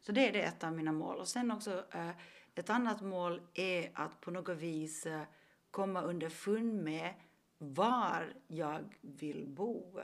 Så 0.00 0.12
det 0.12 0.28
är 0.28 0.32
det 0.32 0.42
ett 0.42 0.64
av 0.64 0.72
mina 0.72 0.92
mål. 0.92 1.16
Och 1.18 1.28
sen 1.28 1.50
också 1.50 1.84
eh, 1.92 2.10
ett 2.56 2.70
annat 2.70 3.00
mål 3.02 3.40
är 3.54 3.90
att 3.94 4.20
på 4.20 4.30
något 4.30 4.56
vis 4.56 5.06
eh, 5.06 5.22
komma 5.70 6.02
underfund 6.02 6.82
med 6.82 7.14
var 7.58 8.34
jag 8.46 8.96
vill 9.00 9.46
bo 9.48 10.00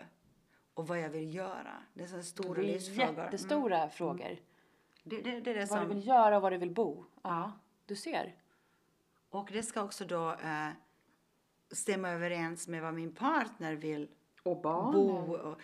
och 0.74 0.86
vad 0.88 1.00
jag 1.00 1.08
vill 1.10 1.34
göra. 1.34 1.82
Det 1.94 2.02
är 2.02 2.06
sådana 2.06 2.22
stora 2.22 2.54
Det 2.54 2.68
är 2.68 2.72
livsfrågor. 2.72 3.08
Mm. 3.08 3.24
jättestora 3.24 3.88
frågor. 3.88 4.36
Det, 5.04 5.20
det, 5.22 5.40
det 5.40 5.50
är 5.50 5.58
Vad 5.58 5.68
som... 5.68 5.88
du 5.88 5.94
vill 5.94 6.06
göra 6.06 6.36
och 6.36 6.42
var 6.42 6.50
du 6.50 6.56
vill 6.58 6.70
bo. 6.70 7.04
Ja, 7.22 7.52
du 7.86 7.96
ser. 7.96 8.36
Och 9.30 9.48
det 9.52 9.62
ska 9.62 9.82
också 9.82 10.04
då 10.04 10.30
eh, 10.32 10.68
stämma 11.70 12.08
överens 12.10 12.68
med 12.68 12.82
vad 12.82 12.94
min 12.94 13.14
partner 13.14 13.74
vill 13.74 14.08
Och 14.42 14.60
barn. 14.62 14.92
bo. 14.92 15.34
Och, 15.34 15.60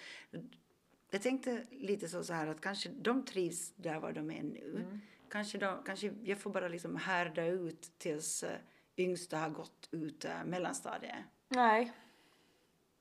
jag 1.11 1.22
tänkte 1.22 1.64
lite 1.70 2.09
så, 2.09 2.24
så 2.24 2.33
här 2.33 2.46
att 2.46 2.61
kanske 2.61 2.88
de 2.88 3.24
trivs 3.24 3.72
där 3.77 4.01
var 4.01 4.12
de 4.12 4.31
är 4.31 4.42
nu. 4.42 5.01
Kanske, 5.30 5.58
de, 5.58 5.82
kanske 5.84 6.14
jag 6.22 6.38
får 6.38 6.50
bara 6.50 6.68
liksom 6.68 6.96
härda 6.96 7.44
ut 7.44 7.98
tills 7.98 8.42
eh, 8.42 8.58
yngsta 8.96 9.38
har 9.38 9.50
gått 9.50 9.88
ut 9.90 10.24
eh, 10.24 10.44
mellanstadiet. 10.44 11.24
Nej. 11.48 11.92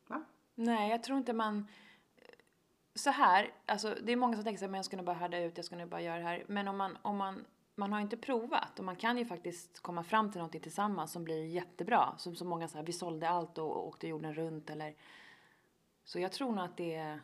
Va? 0.08 0.24
Nej, 0.56 0.90
jag 0.90 1.04
tror 1.04 1.18
inte 1.18 1.34
man... 1.34 1.68
Så 2.96 3.10
här, 3.10 3.52
alltså 3.66 3.96
det 4.04 4.12
är 4.12 4.16
många 4.16 4.36
som 4.36 4.44
tänker 4.44 4.62
här, 4.62 4.68
men 4.68 4.78
jag 4.78 4.86
ska 4.86 4.98
nog 4.98 5.06
bara 5.06 5.16
härda 5.16 5.40
ut, 5.40 5.58
jag 5.58 5.66
ska 5.66 5.76
nog 5.76 5.90
bara 5.90 6.02
göra 6.02 6.18
det 6.18 6.24
här. 6.24 6.46
Men 6.48 6.68
om 6.68 6.78
man, 6.78 6.98
om 7.02 7.18
man, 7.18 7.46
man 7.76 7.94
har 7.94 8.00
inte 8.00 8.18
provat 8.18 8.80
och 8.80 8.86
man 8.86 8.96
kan 8.96 9.18
ju 9.18 9.26
faktiskt 9.26 9.80
komma 9.80 10.04
fram 10.04 10.32
till 10.32 10.40
någonting 10.40 10.62
tillsammans 10.62 11.12
som 11.12 11.24
blir 11.24 11.46
jättebra. 11.46 12.14
Som 12.18 12.36
så 12.36 12.46
många 12.46 12.68
så 12.68 12.78
här, 12.78 12.86
vi 12.86 12.94
sålde 12.94 13.30
allt 13.30 13.58
och, 13.58 13.72
och 13.72 13.88
åkte 13.88 14.08
jorden 14.08 14.34
runt 14.34 14.70
eller... 14.70 14.96
Så 16.04 16.20
jag 16.20 16.32
tror 16.32 16.52
nog 16.52 16.66
att 16.66 16.78
det 16.78 16.96
är... 16.96 17.20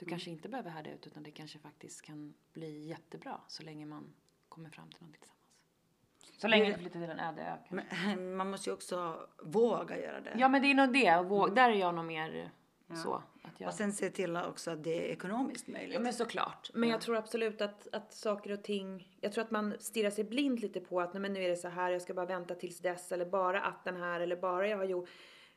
Du 0.00 0.06
kanske 0.06 0.30
inte 0.30 0.48
behöver 0.48 0.70
härda 0.70 0.90
ut 0.90 1.06
utan 1.06 1.22
det 1.22 1.30
kanske 1.30 1.58
faktiskt 1.58 2.02
kan 2.02 2.34
bli 2.52 2.86
jättebra 2.86 3.40
så 3.48 3.62
länge 3.62 3.86
man 3.86 4.12
kommer 4.48 4.70
fram 4.70 4.90
till 4.90 5.02
någonting 5.02 5.20
tillsammans. 5.20 6.40
Så 6.40 6.48
länge 6.48 6.72
du 6.72 6.78
flyttar 6.78 7.00
till 7.00 7.10
en 7.10 7.20
öde 7.20 7.42
ö. 7.42 7.56
Men 7.68 8.36
man 8.36 8.50
måste 8.50 8.70
ju 8.70 8.74
också 8.74 9.28
våga 9.42 10.00
göra 10.00 10.20
det. 10.20 10.34
Ja 10.38 10.48
men 10.48 10.62
det 10.62 10.70
är 10.70 10.74
nog 10.74 10.92
det, 10.92 11.16
och 11.16 11.28
våg, 11.28 11.54
där 11.54 11.70
är 11.70 11.74
jag 11.74 11.94
nog 11.94 12.04
mer 12.04 12.50
så. 12.94 13.22
Att 13.42 13.60
jag... 13.60 13.68
Och 13.68 13.74
sen 13.74 13.92
se 13.92 14.10
till 14.10 14.36
också 14.36 14.70
att 14.70 14.84
det 14.84 15.08
är 15.08 15.12
ekonomiskt 15.12 15.68
möjligt. 15.68 15.94
Ja 15.94 16.00
men 16.00 16.12
såklart. 16.12 16.70
Men 16.74 16.88
jag 16.88 17.00
tror 17.00 17.16
absolut 17.16 17.60
att, 17.60 17.88
att 17.92 18.12
saker 18.12 18.52
och 18.52 18.62
ting, 18.62 19.16
jag 19.20 19.32
tror 19.32 19.44
att 19.44 19.50
man 19.50 19.74
stirrar 19.80 20.10
sig 20.10 20.24
blind 20.24 20.60
lite 20.60 20.80
på 20.80 21.00
att 21.00 21.12
nej 21.14 21.20
men 21.20 21.32
nu 21.32 21.44
är 21.44 21.48
det 21.48 21.56
så 21.56 21.68
här, 21.68 21.90
jag 21.90 22.02
ska 22.02 22.14
bara 22.14 22.26
vänta 22.26 22.54
tills 22.54 22.78
dess 22.78 23.12
eller 23.12 23.26
bara 23.26 23.62
att 23.62 23.84
den 23.84 23.96
här 23.96 24.20
eller 24.20 24.36
bara 24.36 24.68
jag 24.68 24.76
har 24.76 24.84
gjort. 24.84 25.08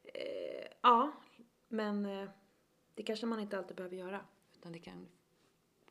Eh, 0.03 0.67
ja, 0.81 1.11
men 1.67 2.05
eh, 2.05 2.29
det 2.93 3.03
kanske 3.03 3.25
man 3.25 3.39
inte 3.39 3.57
alltid 3.57 3.77
behöver 3.77 3.95
göra. 3.95 4.21
Utan 4.63 4.73
det 4.73 4.79
kan 4.79 5.07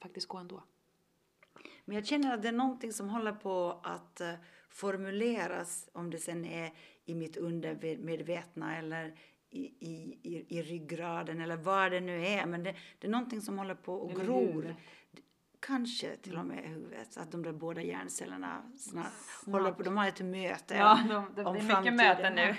faktiskt 0.02 0.28
gå 0.28 0.38
ändå. 0.38 0.62
Men 1.84 1.94
jag 1.94 2.06
känner 2.06 2.34
att 2.34 2.42
det 2.42 2.48
är 2.48 2.52
någonting 2.52 2.92
som 2.92 3.08
håller 3.08 3.32
på 3.32 3.80
att 3.82 4.20
eh, 4.20 4.34
formuleras, 4.68 5.88
om 5.92 6.10
det 6.10 6.18
sen 6.18 6.44
är 6.44 6.72
i 7.04 7.14
mitt 7.14 7.36
undermedvetna 7.36 8.78
eller 8.78 9.18
i, 9.50 9.60
i, 9.60 10.18
i, 10.22 10.58
i 10.58 10.62
ryggraden 10.62 11.40
eller 11.40 11.56
vad 11.56 11.92
det 11.92 12.00
nu 12.00 12.26
är. 12.26 12.46
Men 12.46 12.62
det, 12.62 12.76
det 12.98 13.06
är 13.06 13.10
någonting 13.10 13.40
som 13.40 13.58
håller 13.58 13.74
på 13.74 13.94
och 13.94 14.14
gror. 14.20 14.76
Kanske 15.62 16.16
till 16.16 16.38
och 16.38 16.46
med 16.46 16.64
huvudet. 16.68 17.16
Att 17.16 17.32
de 17.32 17.42
där 17.42 17.52
båda 17.52 17.82
hjärncellerna 17.82 18.62
snart 18.78 19.12
håller 19.46 19.72
på, 19.72 19.82
de 19.82 19.96
har 19.96 20.08
ett 20.08 20.20
möte 20.24 20.74
Ja, 20.76 20.92
om, 21.02 21.08
de, 21.08 21.14
de, 21.24 21.34
det 21.34 21.44
om 21.44 21.54
mycket 21.54 21.70
framtiden. 21.70 21.96
möten 21.96 22.34
nu. 22.34 22.56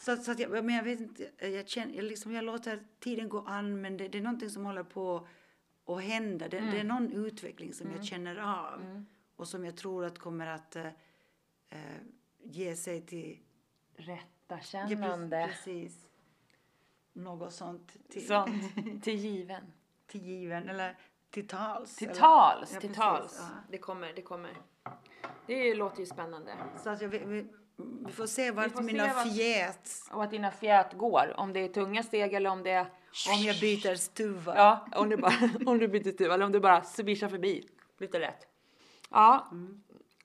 Så, 0.00 0.16
så 0.16 0.30
att 0.32 0.38
jag, 0.38 0.50
men 0.64 0.74
jag 0.74 0.82
vet 0.84 1.00
inte, 1.00 1.30
jag 1.46 1.68
känner, 1.68 1.94
jag, 1.94 2.04
liksom, 2.04 2.32
jag 2.32 2.44
låter 2.44 2.82
tiden 3.00 3.28
gå 3.28 3.40
an 3.46 3.80
men 3.80 3.96
det, 3.96 4.08
det 4.08 4.18
är 4.18 4.22
någonting 4.22 4.50
som 4.50 4.64
håller 4.64 4.82
på 4.84 5.28
att 5.86 6.02
hända. 6.02 6.48
Det, 6.48 6.58
Mm. 6.58 6.70
det 6.70 6.80
är 6.80 6.84
någon 6.84 7.12
utveckling 7.12 7.72
som 7.74 7.90
jag 7.92 8.04
känner 8.04 8.36
av 8.36 9.04
och 9.36 9.48
som 9.48 9.64
jag 9.64 9.76
tror 9.76 10.04
att 10.04 10.18
kommer 10.18 10.46
att 10.46 10.76
eh, 10.76 10.90
ge 12.42 12.76
sig 12.76 13.06
till 13.06 13.38
Rätta 13.96 14.24
Ja, 14.48 14.60
kännande. 14.60 15.46
Precis. 15.50 16.06
Något 17.12 17.52
sånt 17.52 17.96
till, 18.10 18.26
Sånt. 18.26 18.74
Till 19.04 19.14
given. 19.18 19.72
till 20.06 20.22
given 20.22 20.68
eller 20.68 20.96
till 21.34 21.48
tals. 21.48 21.96
Till 21.96 22.08
tals. 22.08 22.70
Ja, 22.74 22.80
till 22.80 22.88
precis, 22.88 22.96
tals. 22.96 23.36
ja. 23.40 23.46
Det 23.68 23.78
kommer, 23.78 24.12
det 24.12 24.22
kommer. 24.22 24.56
Det 25.46 25.74
låter 25.74 26.00
ju 26.00 26.06
spännande. 26.06 26.54
Så 26.82 26.90
att 26.90 27.02
jag, 27.02 27.08
vi, 27.08 27.18
vi, 27.18 27.46
vi 28.06 28.12
får 28.12 28.26
se 28.26 28.50
vart 28.50 28.72
får 28.72 28.78
se 28.78 28.84
mina 28.84 29.14
vart- 29.14 29.34
fjät, 29.36 29.90
Och 30.12 30.24
att 30.24 30.30
dina 30.30 30.50
fjät 30.50 30.92
går. 30.92 31.34
Om 31.36 31.52
det 31.52 31.60
är 31.60 31.68
tunga 31.68 32.02
steg 32.02 32.34
eller 32.34 32.50
om 32.50 32.62
det 32.62 32.70
är... 32.70 32.86
om 33.30 33.42
jag 33.44 33.60
byter 33.60 33.94
stuva. 33.94 34.56
Ja, 34.56 34.86
om 34.96 35.08
du, 35.08 35.16
bara, 35.16 35.50
om 35.66 35.78
du 35.78 35.88
byter 35.88 36.12
stuv 36.12 36.32
eller 36.32 36.44
om 36.44 36.52
du 36.52 36.60
bara 36.60 36.82
svischar 36.82 37.28
förbi 37.28 37.68
lite 37.98 38.18
lätt. 38.18 38.46
Ja, 39.10 39.50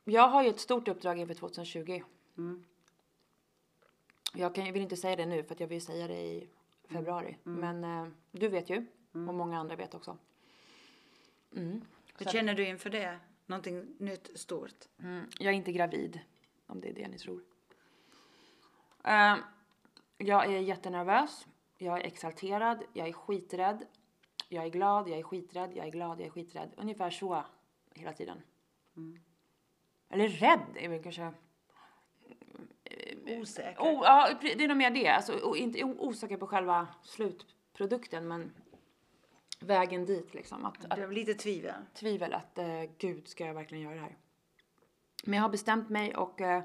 jag 0.03 0.27
har 0.27 0.43
ju 0.43 0.49
ett 0.49 0.59
stort 0.59 0.87
uppdrag 0.87 1.19
inför 1.19 1.33
2020. 1.33 2.03
Jag 4.33 4.55
kan, 4.55 4.65
jag 4.65 4.73
vill 4.73 4.81
inte 4.81 4.97
säga 4.97 5.15
det 5.15 5.25
nu 5.25 5.43
för 5.43 5.53
att 5.53 5.59
jag 5.59 5.67
vill 5.67 5.85
säga 5.85 6.07
det 6.07 6.21
i 6.21 6.49
februari. 6.89 7.37
Men 7.43 7.83
eh, 7.83 8.07
du 8.31 8.47
vet 8.47 8.69
ju 8.69 8.85
och 9.11 9.17
många 9.19 9.59
andra 9.59 9.75
vet 9.75 9.93
också. 9.93 10.17
Hur 11.51 12.25
känner 12.31 12.53
du 12.53 12.65
inför 12.67 12.89
det? 12.89 13.19
Någonting 13.45 13.95
nytt, 13.99 14.29
stort? 14.39 14.85
Mm, 14.99 15.29
jag 15.39 15.53
är 15.53 15.57
inte 15.57 15.71
gravid, 15.71 16.19
om 16.67 16.81
det 16.81 16.89
är 16.89 16.93
det 16.93 17.07
ni 17.07 17.17
tror. 17.17 17.43
Eh, 19.03 19.35
jag 20.17 20.45
är 20.45 20.59
jättenervös. 20.59 21.47
Jag 21.77 21.99
är 21.99 22.03
exalterad. 22.05 22.83
Jag 22.93 23.07
är 23.07 23.13
skiträdd. 23.13 23.85
Jag 24.49 24.65
är 24.65 24.69
glad. 24.69 25.09
Jag 25.09 25.19
är 25.19 25.23
skiträdd. 25.23 25.71
Jag 25.75 25.87
är 25.87 25.91
glad. 25.91 26.19
Jag 26.19 26.27
är 26.27 26.31
skiträdd. 26.31 26.73
Ungefär 26.77 27.09
så 27.09 27.43
hela 27.95 28.13
tiden. 28.13 28.41
Eller 30.09 30.27
rädd 30.27 30.65
är 30.75 30.89
väl 30.89 31.03
kanske... 31.03 31.31
Osäker? 33.41 33.81
Oh, 33.81 34.01
ja, 34.03 34.37
det 34.41 34.63
är 34.63 34.67
nog 34.67 34.77
mer 34.77 34.91
det. 34.91 35.07
Alltså, 35.07 35.39
o- 35.43 35.55
inte 35.55 35.83
o- 35.83 35.95
osäker 35.99 36.37
på 36.37 36.47
själva 36.47 36.87
slutprodukten, 37.03 38.27
men 38.27 38.51
vägen 39.59 40.05
dit 40.05 40.33
liksom. 40.33 40.65
Att, 40.65 40.85
att 40.85 40.97
Det 40.97 41.05
var 41.05 41.13
lite 41.13 41.33
tvivel. 41.33 41.73
tvivel 41.93 42.33
att 42.33 42.57
eh, 42.57 42.83
gud, 42.97 43.27
ska 43.27 43.45
jag 43.45 43.53
verkligen 43.53 43.83
göra 43.83 43.95
det 43.95 44.01
här? 44.01 44.17
Men 45.23 45.33
jag 45.33 45.41
har 45.41 45.49
bestämt 45.49 45.89
mig 45.89 46.15
och 46.15 46.41
eh, 46.41 46.63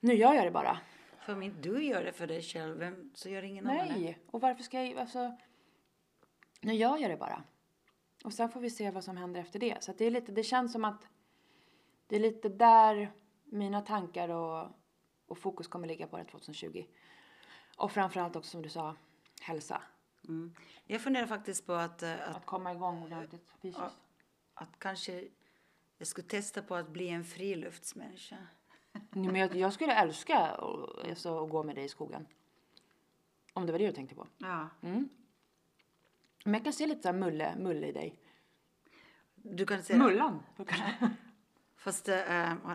nu 0.00 0.14
gör 0.14 0.34
jag 0.34 0.46
det 0.46 0.50
bara. 0.50 0.78
För 1.20 1.32
om 1.32 1.42
inte 1.42 1.68
du 1.68 1.84
gör 1.84 2.04
det 2.04 2.12
för 2.12 2.26
dig 2.26 2.42
själv, 2.42 2.78
vem, 2.78 3.10
så 3.14 3.28
gör 3.28 3.42
ingen 3.42 3.66
annan 3.66 3.88
det. 3.88 3.94
Nej, 3.94 4.18
och 4.26 4.40
varför 4.40 4.62
ska 4.62 4.82
jag, 4.82 4.98
alltså, 4.98 5.36
nu 6.60 6.74
gör 6.74 6.98
jag 6.98 7.10
det 7.10 7.16
bara. 7.16 7.42
Och 8.24 8.32
sen 8.32 8.48
får 8.48 8.60
vi 8.60 8.70
se 8.70 8.90
vad 8.90 9.04
som 9.04 9.16
händer 9.16 9.40
efter 9.40 9.58
det. 9.58 9.82
Så 9.82 9.92
det 9.98 10.04
är 10.04 10.10
lite, 10.10 10.32
det 10.32 10.42
känns 10.42 10.72
som 10.72 10.84
att 10.84 11.08
det 12.06 12.16
är 12.16 12.20
lite 12.20 12.48
där 12.48 13.12
mina 13.44 13.80
tankar 13.80 14.28
och, 14.28 14.70
och 15.26 15.38
fokus 15.38 15.68
kommer 15.68 15.88
ligga 15.88 16.06
på 16.06 16.16
det 16.16 16.24
2020. 16.24 16.84
Och 17.76 17.92
framförallt 17.92 18.36
också 18.36 18.50
som 18.50 18.62
du 18.62 18.68
sa, 18.68 18.96
hälsa. 19.40 19.82
Mm. 20.28 20.54
Jag 20.86 21.00
funderar 21.00 21.26
faktiskt 21.26 21.66
på 21.66 21.72
att, 21.72 22.02
eh, 22.02 22.28
att, 22.28 22.36
Att 22.36 22.46
komma 22.46 22.72
igång 22.72 23.02
ordentligt 23.02 23.50
fysiskt. 23.62 23.80
Ja. 23.82 23.90
att 24.54 24.78
kanske 24.78 25.24
jag 25.98 26.08
skulle 26.08 26.28
testa 26.28 26.62
på 26.62 26.74
att 26.74 26.88
bli 26.88 27.08
en 27.08 27.24
friluftsmänniska. 27.24 28.36
Nej, 28.92 29.32
men 29.32 29.36
jag, 29.36 29.56
jag 29.56 29.72
skulle 29.72 29.94
älska 29.94 30.38
att, 30.38 31.08
alltså, 31.08 31.44
att 31.44 31.50
gå 31.50 31.62
med 31.62 31.74
dig 31.74 31.84
i 31.84 31.88
skogen. 31.88 32.26
Om 33.52 33.66
det 33.66 33.72
var 33.72 33.78
det 33.78 33.86
du 33.86 33.92
tänkte 33.92 34.14
på. 34.14 34.26
Ja. 34.38 34.68
Men 36.44 36.54
jag 36.54 36.64
kan 36.64 36.72
se 36.72 36.86
lite 36.86 37.02
så 37.02 37.08
här 37.08 37.18
mulle, 37.18 37.56
mulle 37.56 37.86
i 37.86 37.92
dig. 37.92 38.18
Du 39.34 39.66
kan 39.66 39.82
säga 39.82 39.98
Mullan! 39.98 40.42
Fast 41.76 42.08
äh, 42.08 42.14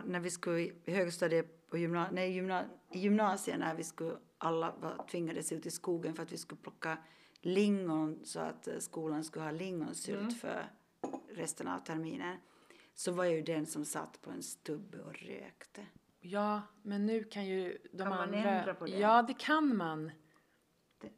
när 0.06 0.20
vi 0.20 0.30
skulle 0.30 0.60
i 0.60 0.74
högstadiet 0.86 1.70
på 1.70 1.78
gymna, 1.78 2.10
nej, 2.12 2.32
gymna, 2.32 2.66
i 2.92 3.00
gymnasiet 3.00 3.60
när 3.60 3.76
vi 3.76 3.84
skulle 3.84 4.18
alla 4.38 4.76
var, 4.82 5.06
tvingades 5.12 5.52
ut 5.52 5.66
i 5.66 5.72
skogen 5.72 6.14
för 6.14 6.24
att 6.24 6.32
vi 6.32 6.38
skulle 6.38 6.62
plocka 6.62 6.98
lingon 7.42 8.20
så 8.24 8.40
att 8.40 8.68
eh, 8.68 8.78
skolan 8.80 9.24
skulle 9.24 9.46
ha 9.46 9.52
lingonsylt 9.52 10.40
för 10.40 10.66
resten 11.30 11.68
av 11.68 11.80
terminen. 11.80 12.38
Så 12.94 13.12
var 13.12 13.24
jag 13.26 13.34
ju 13.34 13.42
den 13.42 13.66
som 13.66 13.86
satt 13.86 14.22
på 14.22 14.30
en 14.32 14.44
stubbe 14.44 15.00
och 15.02 15.14
rökte. 15.16 15.86
Ja, 16.20 16.62
men 16.82 17.06
nu 17.06 17.24
kan 17.24 17.46
ju 17.46 17.78
de 17.92 17.98
Kan 17.98 18.10
man 18.10 18.20
andra... 18.20 18.38
ändra 18.38 18.74
på 18.74 18.86
det? 18.86 18.92
Ja, 19.00 19.22
det 19.22 19.34
kan 19.34 19.78
man. 19.78 20.12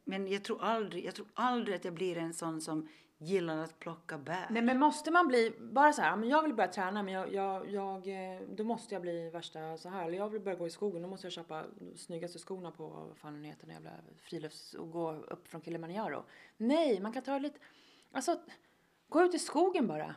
Men 0.03 0.27
jag 0.27 0.43
tror 0.43 0.62
aldrig, 0.62 1.05
jag 1.05 1.15
tror 1.15 1.27
aldrig 1.33 1.75
att 1.75 1.86
jag 1.86 1.93
blir 1.93 2.17
en 2.17 2.33
sån 2.33 2.62
som 2.62 2.88
gillar 3.25 3.57
att 3.57 3.79
plocka 3.79 4.17
bär. 4.17 4.47
Nej, 4.49 4.62
men 4.62 4.79
måste 4.79 5.12
man 5.12 5.27
bli 5.27 5.53
bara 5.59 5.93
så 5.93 6.01
här, 6.01 6.15
men 6.15 6.29
jag 6.29 6.41
vill 6.41 6.53
börja 6.53 6.71
träna 6.71 7.03
men 7.03 7.13
jag, 7.13 7.33
jag, 7.33 7.69
jag, 7.69 8.07
eh, 8.07 8.41
då 8.49 8.63
måste 8.63 8.95
jag 8.95 9.01
bli 9.01 9.29
värsta 9.29 9.77
så 9.77 9.89
här. 9.89 10.05
Eller 10.05 10.17
jag 10.17 10.29
vill 10.29 10.41
börja 10.41 10.57
gå 10.57 10.67
i 10.67 10.69
skogen, 10.69 11.01
då 11.01 11.07
måste 11.07 11.25
jag 11.25 11.33
köpa 11.33 11.63
de 11.79 11.97
snyggaste 11.97 12.39
skorna 12.39 12.71
på, 12.71 12.88
vad 12.88 13.17
fan 13.17 13.33
den 13.33 13.43
heter, 13.43 13.67
jävla 13.67 13.91
frilufts 14.17 14.73
och 14.73 14.91
gå 14.91 15.12
upp 15.12 15.47
från 15.47 15.62
Kilimanjaro. 15.62 16.23
Nej, 16.57 16.99
man 16.99 17.13
kan 17.13 17.23
ta 17.23 17.38
lite, 17.38 17.59
alltså 18.12 18.39
gå 19.09 19.23
ut 19.23 19.33
i 19.33 19.39
skogen 19.39 19.88
bara. 19.88 20.15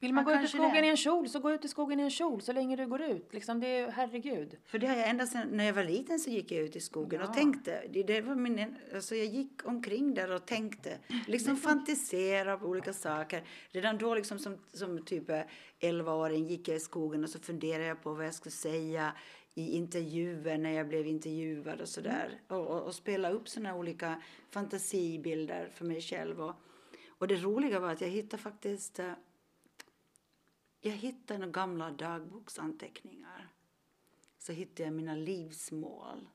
Vill 0.00 0.14
man 0.14 0.24
Ja, 0.28 0.30
gå 0.34 0.38
ut 0.38 0.44
i 0.44 0.48
skogen 0.48 0.74
det. 0.74 0.86
i 0.86 0.90
en 0.90 0.96
kjol 0.96 1.28
så 1.28 1.38
gå 1.40 1.50
ut 1.52 1.64
i 1.64 1.68
skogen 1.68 2.00
i 2.00 2.02
en 2.02 2.10
kjol 2.10 2.40
så 2.40 2.52
länge 2.52 2.76
du 2.76 2.86
går 2.86 3.02
ut. 3.02 3.34
Liksom 3.34 3.60
det 3.60 3.66
är, 3.66 3.90
herregud. 3.90 4.56
För 4.66 4.78
det 4.78 4.86
har 4.86 4.96
jag 4.96 5.08
ända 5.08 5.26
sedan 5.26 5.48
när 5.52 5.64
jag 5.64 5.72
var 5.72 5.84
liten 5.84 6.18
så 6.20 6.30
gick 6.30 6.52
jag 6.52 6.60
ut 6.64 6.76
i 6.76 6.80
skogen 6.80 7.20
Ja. 7.20 7.28
och 7.28 7.34
tänkte. 7.34 7.82
Det, 7.90 8.02
det 8.02 8.20
var 8.20 8.34
min, 8.34 8.74
alltså 8.94 9.14
jag 9.14 9.26
gick 9.26 9.66
omkring 9.66 10.14
där 10.14 10.30
och 10.32 10.46
tänkte. 10.46 10.98
Liksom 11.26 11.56
fantisera 11.56 12.56
på 12.56 12.66
olika 12.66 12.92
saker. 12.92 13.42
Redan 13.70 13.98
då 13.98 14.14
liksom 14.14 14.38
som, 14.38 14.56
som 14.72 15.04
typ 15.04 15.30
eh, 15.30 15.40
11-åring 15.80 16.46
gick 16.46 16.68
jag 16.68 16.76
i 16.76 16.80
skogen 16.80 17.24
och 17.24 17.30
så 17.30 17.38
funderade 17.38 17.84
jag 17.84 18.02
på 18.02 18.14
vad 18.14 18.26
jag 18.26 18.34
skulle 18.34 18.52
säga 18.52 19.12
i 19.54 19.70
intervjuer 19.76 20.58
när 20.58 20.70
jag 20.70 20.88
blev 20.88 21.06
intervjuad 21.06 21.80
och 21.80 21.88
sådär. 21.88 22.40
Och, 22.48 22.66
och, 22.66 22.82
och 22.82 22.94
spela 22.94 23.30
upp 23.30 23.48
sådana 23.48 23.74
olika 23.76 24.22
fantasibilder 24.50 25.68
för 25.74 25.84
mig 25.84 26.00
själv. 26.00 26.40
Och, 26.40 26.54
och 27.18 27.28
det 27.28 27.34
roliga 27.36 27.80
var 27.80 27.92
att 27.92 28.00
jag 28.00 28.08
hittade 28.08 28.42
faktiskt 28.42 28.98
eh, 28.98 29.12
jag 30.80 30.92
hittade 30.92 31.38
några 31.38 31.52
gamla 31.52 31.90
dagboksanteckningar. 31.90 33.52
Så 34.38 34.52
hittade 34.52 34.82
jag 34.82 34.92
mina 34.92 35.14
livsmål. 35.14 36.28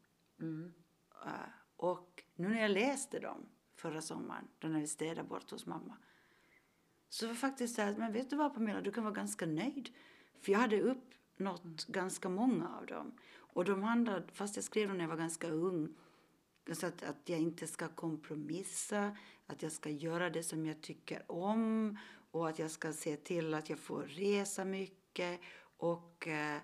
Eh, 1.25 1.31
och 1.75 2.23
nu 2.35 2.49
när 2.49 2.61
jag 2.61 2.71
läste 2.71 3.19
dem 3.19 3.45
förra 3.75 4.01
sommaren, 4.01 4.47
då 4.59 4.67
när 4.67 4.79
vi 4.79 4.87
städade 4.87 5.27
bort 5.27 5.51
hos 5.51 5.65
mamma. 5.65 5.97
Så 7.09 7.25
var 7.25 7.33
det 7.33 7.39
faktiskt 7.39 7.75
så 7.75 7.81
här, 7.81 7.95
men 7.97 8.13
vet 8.13 8.29
du 8.29 8.35
vad 8.35 8.53
Pamela, 8.53 8.81
du 8.81 8.91
kan 8.91 9.03
vara 9.03 9.13
ganska 9.13 9.45
nöjd. 9.45 9.89
För 10.41 10.51
jag 10.51 10.59
hade 10.59 10.81
uppnått 10.81 11.85
ganska 11.87 12.29
många 12.29 12.77
av 12.77 12.85
dem. 12.85 13.17
Och 13.37 13.65
de 13.65 13.83
handlade, 13.83 14.27
fast 14.33 14.55
jag 14.55 14.65
skrev 14.65 14.87
dem 14.87 14.97
när 14.97 15.03
jag 15.03 15.09
var 15.09 15.17
ganska 15.17 15.49
ung. 15.49 15.95
Så 16.73 16.87
att, 16.87 17.03
att 17.03 17.29
jag 17.29 17.39
inte 17.39 17.67
ska 17.67 17.87
kompromissa, 17.87 19.17
att 19.45 19.63
jag 19.63 19.71
ska 19.71 19.89
göra 19.89 20.29
det 20.29 20.43
som 20.43 20.65
jag 20.65 20.81
tycker 20.81 21.31
om 21.31 21.97
och 22.35 22.49
att 22.49 22.59
jag 22.59 22.71
ska 22.71 22.93
se 22.93 23.15
till 23.17 23.53
att 23.53 23.69
jag 23.69 23.79
får 23.79 24.01
resa 24.01 24.65
mycket 24.65 25.39
och 25.77 26.27
eh, 26.27 26.57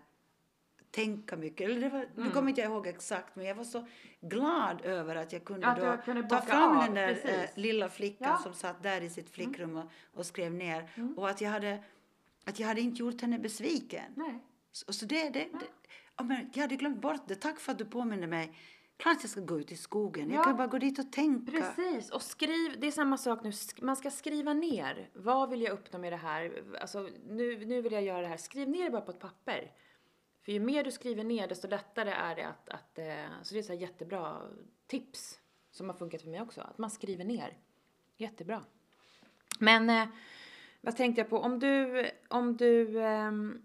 tänka 0.91 1.37
mycket. 1.37 1.69
Eller 1.69 1.81
det 1.81 1.89
var, 1.89 2.05
Nu 2.15 2.29
kommer 2.29 2.49
inte 2.49 2.61
jag 2.61 2.71
ihåg 2.71 2.87
exakt, 2.87 3.35
men 3.35 3.45
jag 3.45 3.55
var 3.55 3.63
så 3.63 3.87
glad 4.21 4.81
över 4.85 5.15
att 5.15 5.33
jag 5.33 5.43
kunde, 5.43 5.67
Att 5.67 5.83
jag 5.83 6.03
kunde 6.05 6.23
ta 6.23 6.41
fram 6.41 6.77
av, 6.77 6.83
den 6.85 6.93
där 6.93 7.13
precis. 7.13 7.29
eh, 7.29 7.49
lilla 7.55 7.89
flickan 7.89 8.29
Ja. 8.29 8.37
som 8.37 8.53
satt 8.53 8.83
där 8.83 9.01
i 9.01 9.09
sitt 9.09 9.29
flickrum 9.29 9.77
och, 9.77 9.85
och 10.13 10.25
skrev 10.25 10.53
ner. 10.53 10.89
Och 11.17 11.29
att 11.29 11.41
jag, 11.41 11.49
hade, 11.49 11.83
att 12.45 12.59
jag 12.59 12.67
hade 12.67 12.81
inte 12.81 12.99
gjort 12.99 13.21
henne 13.21 13.39
besviken. 13.39 14.13
Nej. 14.15 14.39
Så, 14.71 14.93
så 14.93 15.05
det, 15.05 15.29
det, 15.29 15.39
det, 15.39 15.49
ja, 16.17 16.23
men 16.23 16.49
jag 16.53 16.61
hade 16.61 16.75
glömt 16.75 17.01
bort 17.01 17.27
det. 17.27 17.35
Tack 17.35 17.59
för 17.59 17.71
att 17.71 17.77
du 17.77 17.85
påminner 17.85 18.27
mig. 18.27 18.57
Klart 19.01 19.17
jag 19.21 19.29
ska 19.29 19.41
gå 19.41 19.59
ut 19.59 19.71
i 19.71 19.75
skogen. 19.75 20.29
Ja. 20.29 20.35
Jag 20.35 20.43
kan 20.43 20.57
bara 20.57 20.67
gå 20.67 20.77
dit 20.77 20.99
och 20.99 21.11
tänka. 21.11 21.51
Precis, 21.51 22.11
och 22.11 22.21
skriv, 22.21 22.79
det 22.79 22.87
är 22.87 22.91
samma 22.91 23.17
sak 23.17 23.43
nu, 23.43 23.51
man 23.81 23.95
ska 23.95 24.11
skriva 24.11 24.53
ner. 24.53 25.09
Vad 25.13 25.49
vill 25.49 25.61
jag 25.61 25.73
uppnå 25.73 25.99
med 25.99 26.13
det 26.13 26.17
här? 26.17 26.63
Alltså, 26.81 27.09
nu, 27.27 27.65
nu 27.65 27.81
vill 27.81 27.93
jag 27.93 28.03
göra 28.03 28.21
det 28.21 28.27
här. 28.27 28.37
Skriv 28.37 28.69
ner 28.69 28.83
det 28.83 28.89
bara 28.89 29.01
på 29.01 29.11
ett 29.11 29.19
papper. 29.19 29.71
För 30.45 30.51
ju 30.51 30.59
mer 30.59 30.83
du 30.83 30.91
skriver 30.91 31.23
ner, 31.23 31.47
desto 31.47 31.67
lättare 31.67 32.09
är 32.09 32.35
det 32.35 32.47
att, 32.47 32.69
att 32.69 32.99
eh, 32.99 33.41
så 33.43 33.53
det 33.53 33.59
är 33.59 33.63
så 33.63 33.73
jättebra 33.73 34.41
tips 34.87 35.39
som 35.71 35.89
har 35.89 35.95
funkat 35.95 36.21
för 36.21 36.29
mig 36.29 36.41
också. 36.41 36.61
Att 36.61 36.77
man 36.77 36.89
skriver 36.89 37.23
ner. 37.23 37.57
Jättebra. 38.17 38.63
Men 39.59 39.89
eh, 39.89 40.07
vad 40.81 40.97
tänkte 40.97 41.21
jag 41.21 41.29
på? 41.29 41.39
Om 41.39 41.59
du, 41.59 42.05
om 42.27 42.57
du 42.57 43.01
ehm, 43.01 43.61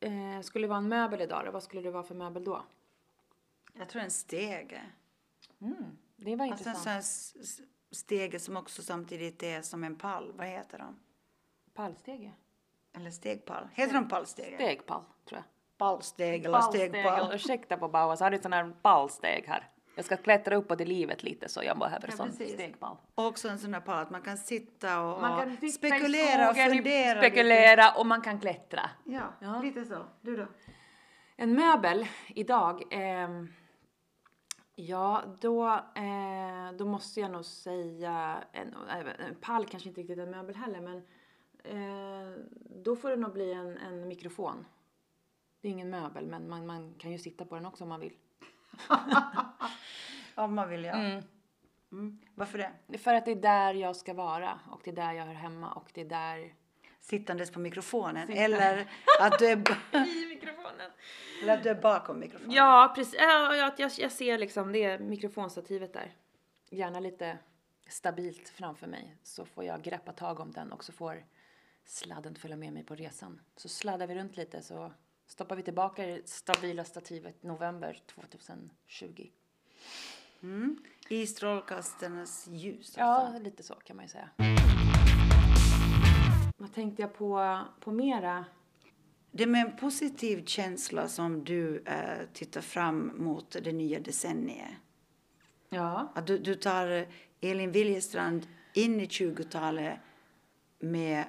eh, 0.00 0.40
skulle 0.42 0.66
vara 0.66 0.78
en 0.78 0.88
möbel 0.88 1.20
idag 1.20 1.42
då, 1.44 1.50
vad 1.50 1.62
skulle 1.62 1.82
du 1.82 1.90
vara 1.90 2.02
för 2.02 2.14
möbel 2.14 2.44
då? 2.44 2.64
Jag 3.78 3.88
tror 3.88 4.02
en 4.02 4.10
stege. 4.10 4.80
Det 6.16 6.36
var 6.36 6.46
Alltså 6.46 6.68
en 6.68 6.74
intressant. 6.76 7.04
sån 7.04 7.66
stege 7.90 8.38
som 8.38 8.56
också 8.56 8.82
samtidigt 8.82 9.42
är 9.42 9.62
som 9.62 9.84
en 9.84 9.96
pall. 9.96 10.32
Vad 10.36 10.46
heter 10.46 10.78
de? 10.78 10.98
Pallstege? 11.74 12.32
Eller 12.96 13.10
stegpall. 13.10 13.68
Heter 13.74 13.94
de 13.94 14.08
pallstege? 14.08 14.54
Stegpall, 14.54 15.02
tror 15.28 15.38
jag. 15.38 15.44
Pallsteg 15.78 16.44
eller 16.44 16.60
stegpall. 16.60 17.34
Ursäkta 17.34 17.76
på 17.76 17.88
Bauer, 17.88 18.16
så 18.16 18.24
har 18.24 18.30
du 18.30 18.38
sån 18.38 18.52
här 18.52 18.72
pallsteg 18.82 19.44
här. 19.48 19.70
Jag 19.94 20.04
ska 20.04 20.16
klättra 20.16 20.56
uppåt 20.56 20.80
i 20.80 20.84
livet 20.84 21.22
lite 21.22 21.48
så 21.48 21.62
jag 21.62 21.78
behöver 21.78 22.08
Ja, 22.08 22.16
sån 22.16 22.32
stegpall. 22.32 22.96
Och 23.14 23.26
också 23.26 23.48
en 23.48 23.58
sån 23.58 23.74
här 23.74 23.80
pall 23.80 24.02
att 24.02 24.10
man 24.10 24.22
kan 24.22 24.38
sitta 24.38 25.00
och, 25.00 25.20
Man 25.20 25.40
kan 25.40 25.56
och 25.62 25.70
spekulera 25.72 26.50
och 26.50 26.56
fundera. 26.56 27.20
spekulera 27.20 27.90
och 27.92 28.06
man 28.06 28.20
kan 28.20 28.40
klättra. 28.40 28.90
Lite. 29.04 29.16
Ja, 29.18 29.32
Ja. 29.40 29.62
lite 29.62 29.84
så. 29.84 30.04
Du 30.20 30.36
då? 30.36 30.46
En 31.36 31.52
möbel 31.54 32.06
idag, 32.28 32.82
ehm, 32.90 33.48
ja 34.78 35.24
då, 35.40 35.66
eh, 35.94 36.72
då 36.78 36.84
måste 36.84 37.20
jag 37.20 37.30
nog 37.30 37.44
säga, 37.44 38.44
en, 38.52 38.74
en 39.18 39.34
pall 39.40 39.66
kanske 39.66 39.88
inte 39.88 40.00
riktigt 40.00 40.18
är 40.18 40.22
en 40.22 40.30
möbel 40.30 40.54
heller 40.54 40.80
men 40.80 40.96
eh, 41.64 42.32
då 42.84 42.96
får 42.96 43.10
det 43.10 43.16
nog 43.16 43.32
bli 43.32 43.52
en, 43.52 43.78
en 43.78 44.08
mikrofon. 44.08 44.66
Det 45.60 45.68
är 45.68 45.72
ingen 45.72 45.90
möbel 45.90 46.26
men 46.26 46.48
man, 46.48 46.66
man 46.66 46.94
kan 46.94 47.12
ju 47.12 47.18
sitta 47.18 47.44
på 47.44 47.54
den 47.54 47.66
också 47.66 47.84
om 47.84 47.88
man 47.88 48.00
vill. 48.00 48.16
Om 50.34 50.54
man 50.54 50.68
vill, 50.68 50.84
ja. 50.84 51.20
Mm. 51.92 52.18
Varför 52.34 52.58
det? 52.58 52.98
För 52.98 53.14
att 53.14 53.24
det 53.24 53.30
är 53.30 53.36
där 53.36 53.74
jag 53.74 53.96
ska 53.96 54.14
vara 54.14 54.60
och 54.70 54.80
det 54.84 54.90
är 54.90 54.94
där 54.94 55.12
jag 55.12 55.24
hör 55.24 55.34
hemma 55.34 55.72
och 55.72 55.90
det 55.94 56.00
är 56.00 56.04
där... 56.04 56.54
Sittandes 57.00 57.50
på 57.50 57.60
mikrofonen 57.60 58.28
eller 58.28 58.86
att, 59.20 59.38
du 59.38 59.46
är? 59.46 59.56
eller 61.42 61.54
att 61.56 61.62
du 61.62 61.68
är 61.68 61.74
bakom 61.82 62.18
mikrofonen? 62.20 62.52
Ja, 62.52 62.92
precis. 62.94 63.14
Ja, 63.18 63.54
jag, 63.56 63.72
jag, 63.78 63.90
jag 63.98 64.12
ser 64.12 64.38
liksom 64.38 64.72
det 64.72 64.98
mikrofonstativet 64.98 65.92
där. 65.92 66.12
Gärna 66.70 67.00
lite 67.00 67.38
stabilt 67.88 68.48
framför 68.48 68.86
mig 68.86 69.16
så 69.22 69.44
får 69.44 69.64
jag 69.64 69.82
greppa 69.82 70.12
tag 70.12 70.40
om 70.40 70.52
den 70.52 70.72
och 70.72 70.84
så 70.84 70.92
får 70.92 71.24
sladden 71.84 72.34
följa 72.34 72.56
med 72.56 72.72
mig 72.72 72.84
på 72.84 72.94
resan. 72.94 73.40
Så 73.56 73.68
sladdar 73.68 74.06
vi 74.06 74.14
runt 74.14 74.36
lite 74.36 74.62
så 74.62 74.92
stoppar 75.26 75.56
vi 75.56 75.62
tillbaka 75.62 76.06
det 76.06 76.28
stabila 76.28 76.84
stativet 76.84 77.42
november 77.42 78.02
2020. 78.14 79.30
Mm. 80.42 80.78
I 81.08 81.26
strålkastarnas 81.26 82.46
ljus. 82.48 82.94
Ja, 82.98 83.04
Alltså. 83.04 83.42
lite 83.42 83.62
så 83.62 83.74
kan 83.74 83.96
man 83.96 84.04
ju 84.04 84.08
säga. 84.08 84.30
Vad 86.56 86.74
tänkte 86.74 87.02
jag 87.02 87.14
på, 87.14 87.58
på 87.80 87.90
mera? 87.90 88.44
Det 89.30 89.42
är 89.42 89.46
med 89.46 89.66
en 89.66 89.76
positiv 89.76 90.44
känsla 90.44 91.08
som 91.08 91.44
du 91.44 91.82
eh, 91.86 92.26
tittar 92.32 92.60
fram 92.60 93.12
mot 93.16 93.50
det 93.50 93.72
nya 93.72 94.00
decenniet. 94.00 94.70
Ja. 95.68 96.12
Att 96.14 96.26
du, 96.26 96.38
du 96.38 96.54
tar 96.54 97.06
Elin 97.40 97.72
Wiljestrand 97.72 98.46
in 98.74 99.00
i 99.00 99.06
20-talet 99.06 99.98
med 100.78 101.24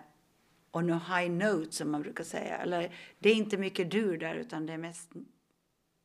on 0.72 0.90
a 0.90 1.02
high 1.08 1.32
note 1.32 1.72
som 1.72 1.92
man 1.92 2.02
brukar 2.02 2.24
säga. 2.24 2.58
Eller 2.58 2.96
det 3.20 3.30
är 3.30 3.36
inte 3.36 3.58
mycket 3.58 3.92
du 3.92 4.18
där 4.18 4.36
utan 4.36 4.66
det 4.66 4.74
är 4.74 4.78
mest... 4.78 5.12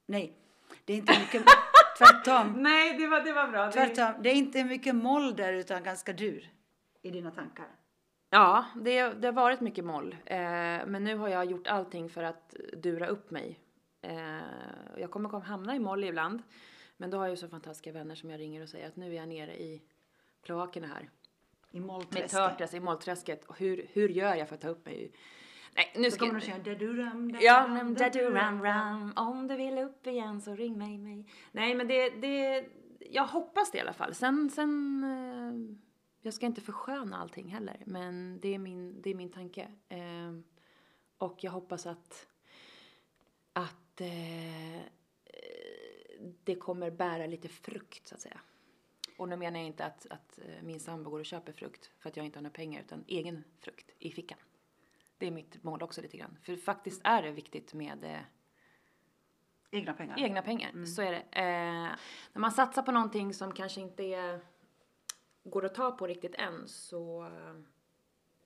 Nej, 0.07 0.37
det 0.85 0.92
är 0.92 0.96
inte 0.96 1.18
mycket... 1.20 1.42
tvärtom. 1.98 2.62
Nej, 2.62 2.98
det 2.98 3.07
var, 3.07 3.20
det 3.20 3.33
var 3.33 3.48
bra. 3.48 3.72
Tvärtom. 3.72 4.22
Det 4.22 4.30
är 4.30 4.35
inte 4.35 4.64
mycket 4.64 4.94
moll 4.94 5.37
där 5.37 5.52
utan 5.52 5.83
ganska 5.83 6.12
dur 6.12 6.50
i 7.02 7.11
dina 7.11 7.30
tankar. 7.30 7.66
Ja, 8.35 8.64
det, 8.75 9.09
det 9.09 9.29
har 9.29 9.33
varit 9.33 9.61
mycket 9.61 9.85
moll. 9.85 10.16
Eh, 10.25 10.37
men 10.87 11.05
nu 11.05 11.16
har 11.16 11.29
jag 11.29 11.44
gjort 11.44 11.66
allting 11.66 12.11
för 12.11 12.23
att 12.23 12.57
dura 12.73 13.07
upp 13.07 13.31
mig. 13.31 13.61
Eh, 14.03 14.16
jag 14.97 15.11
kommer 15.11 15.29
komma 15.29 15.44
hamna 15.44 15.77
i 15.77 15.79
moll 15.79 16.05
ibland. 16.05 16.42
Men 16.97 17.11
då 17.11 17.18
har 17.18 17.25
jag 17.25 17.31
ju 17.31 17.37
så 17.37 17.49
fantastiska 17.49 17.92
vänner 17.92 18.14
som 18.14 18.31
jag 18.31 18.40
ringer 18.40 18.62
och 18.62 18.68
säger 18.68 18.88
att 18.88 18.97
nu 18.97 19.11
är 19.11 19.16
jag 19.16 19.29
nere 19.29 19.62
i 19.62 19.83
kloakerna 20.42 20.87
här. 20.87 21.11
I 21.70 21.81
Med 21.81 21.87
mollträsket. 21.87 22.31
Törträsk 22.31 22.75
i 22.75 22.81
mollträsket. 22.81 23.44
Och 23.44 23.59
hur, 23.59 23.87
hur 23.92 24.09
gör 24.09 24.35
jag 24.35 24.49
för 24.49 24.55
att 24.55 24.61
ta 24.61 24.68
upp 24.68 24.87
mig? 24.87 25.12
Nej, 25.77 25.92
nu 25.97 26.11
ska 26.11 26.27
kommer 26.27 26.40
du 26.40 26.47
sjunga 26.47 26.59
da-du-ram, 26.59 27.38
Ja, 27.40 27.66
da 27.66 27.75
ram 27.75 27.94
da-du-ram. 27.94 28.62
ram 28.62 29.12
Om 29.16 29.49
du 29.49 29.57
vill 29.57 29.79
upp 29.79 30.07
igen 30.07 30.40
så 30.40 30.55
ring 30.55 30.79
mig, 30.79 30.99
mig. 30.99 31.27
Nej, 31.53 31.75
men 31.75 31.88
det, 31.88 32.11
det... 32.11 32.64
Jag 33.11 33.27
hoppas 33.27 33.70
det 33.70 33.79
i 33.79 33.81
alla 33.81 33.92
fall. 33.92 34.14
Sen, 34.14 34.51
sen... 34.51 35.05
Jag 36.24 36.34
ska 36.34 36.46
inte 36.46 36.60
försköna 36.60 37.16
allting 37.16 37.48
heller. 37.48 37.82
Men 37.87 38.40
det 38.40 38.54
är 38.54 38.58
min, 38.58 39.02
det 39.02 39.10
är 39.10 39.14
min 39.14 39.30
tanke. 39.30 39.68
Eh, 39.88 40.32
och 41.18 41.44
jag 41.44 41.50
hoppas 41.50 41.87
att... 41.87 42.26
Att... 43.52 44.00
Eh, 44.00 44.82
det 46.44 46.54
kommer 46.54 46.90
bära 46.90 47.26
lite 47.26 47.48
frukt, 47.48 48.08
så 48.08 48.14
att 48.14 48.20
säga. 48.20 48.40
Och 49.16 49.28
nu 49.28 49.37
menar 49.37 49.58
jag 49.58 49.66
inte 49.66 49.84
att, 49.84 50.06
att 50.10 50.38
eh, 50.38 50.62
min 50.62 50.80
sambo 50.80 51.10
går 51.10 51.20
och 51.20 51.26
köper 51.26 51.52
frukt 51.52 51.90
för 51.98 52.08
att 52.08 52.16
jag 52.16 52.26
inte 52.26 52.38
har 52.38 52.42
några 52.42 52.54
pengar, 52.54 52.80
utan 52.80 53.04
egen 53.08 53.44
frukt 53.60 53.90
i 53.98 54.10
fickan. 54.10 54.38
Det 55.18 55.26
är 55.26 55.30
mitt 55.30 55.62
mål 55.62 55.82
också 55.82 56.02
lite 56.02 56.16
grann. 56.16 56.38
För 56.42 56.56
faktiskt 56.56 57.00
är 57.04 57.22
det 57.22 57.32
viktigt 57.32 57.74
med 57.74 58.04
eh, 58.04 58.20
Egna 59.70 59.94
pengar. 59.94 60.18
egna 60.18 60.42
pengar. 60.42 60.84
Så 60.84 61.02
är 61.02 61.12
det. 61.12 61.24
Eh, 61.30 61.96
när 62.32 62.38
man 62.38 62.52
satsar 62.52 62.82
på 62.82 62.92
någonting 62.92 63.34
som 63.34 63.52
kanske 63.52 63.80
inte 63.80 64.02
är, 64.02 64.40
går 65.44 65.64
att 65.64 65.74
ta 65.74 65.90
på 65.90 66.07
riktigt 66.07 66.35
än 66.35 66.68
så, 66.68 67.24
eh, 67.24 67.54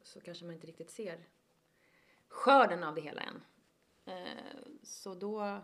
så 0.03 0.21
kanske 0.21 0.45
man 0.45 0.55
inte 0.55 0.67
riktigt 0.67 0.91
ser 0.91 1.29
skörden 2.29 2.85
av 2.85 2.95
det 2.95 3.01
hela 3.01 3.23
än. 3.23 3.43
Eh, 4.05 4.59
så 4.83 5.15
då 5.15 5.61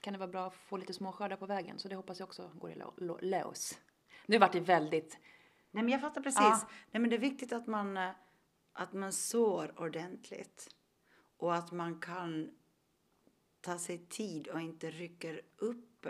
kan 0.00 0.12
det 0.12 0.18
vara 0.18 0.30
bra 0.30 0.46
att 0.46 0.54
få 0.54 0.76
lite 0.76 0.92
små 0.92 1.12
skördar 1.12 1.36
på 1.36 1.46
vägen. 1.46 1.78
Så 1.78 1.88
det 1.88 1.96
hoppas 1.96 2.18
jag 2.18 2.28
också 2.28 2.50
går 2.54 2.70
i 2.70 2.82
lås. 3.20 3.78
Nu 4.26 4.38
vart 4.38 4.52
det 4.52 4.60
väldigt... 4.60 5.18
Nej, 5.70 5.82
men 5.84 5.88
jag 5.88 6.00
fattar 6.00 6.20
precis. 6.20 6.40
Ja. 6.40 6.68
Nej, 6.90 7.00
men 7.00 7.10
det 7.10 7.16
är 7.16 7.20
viktigt 7.20 7.52
att 7.52 7.66
man, 7.66 7.96
eh, 7.96 8.10
att 8.72 8.92
man 8.92 9.12
sår 9.12 9.80
ordentligt. 9.80 10.74
Och 11.36 11.54
att 11.54 11.72
man 11.72 12.00
kan 12.00 12.58
ta 13.60 13.78
sig 13.78 13.98
tid 13.98 14.48
och 14.48 14.60
inte 14.60 14.90
rycker 14.90 15.42
upp 15.56 16.06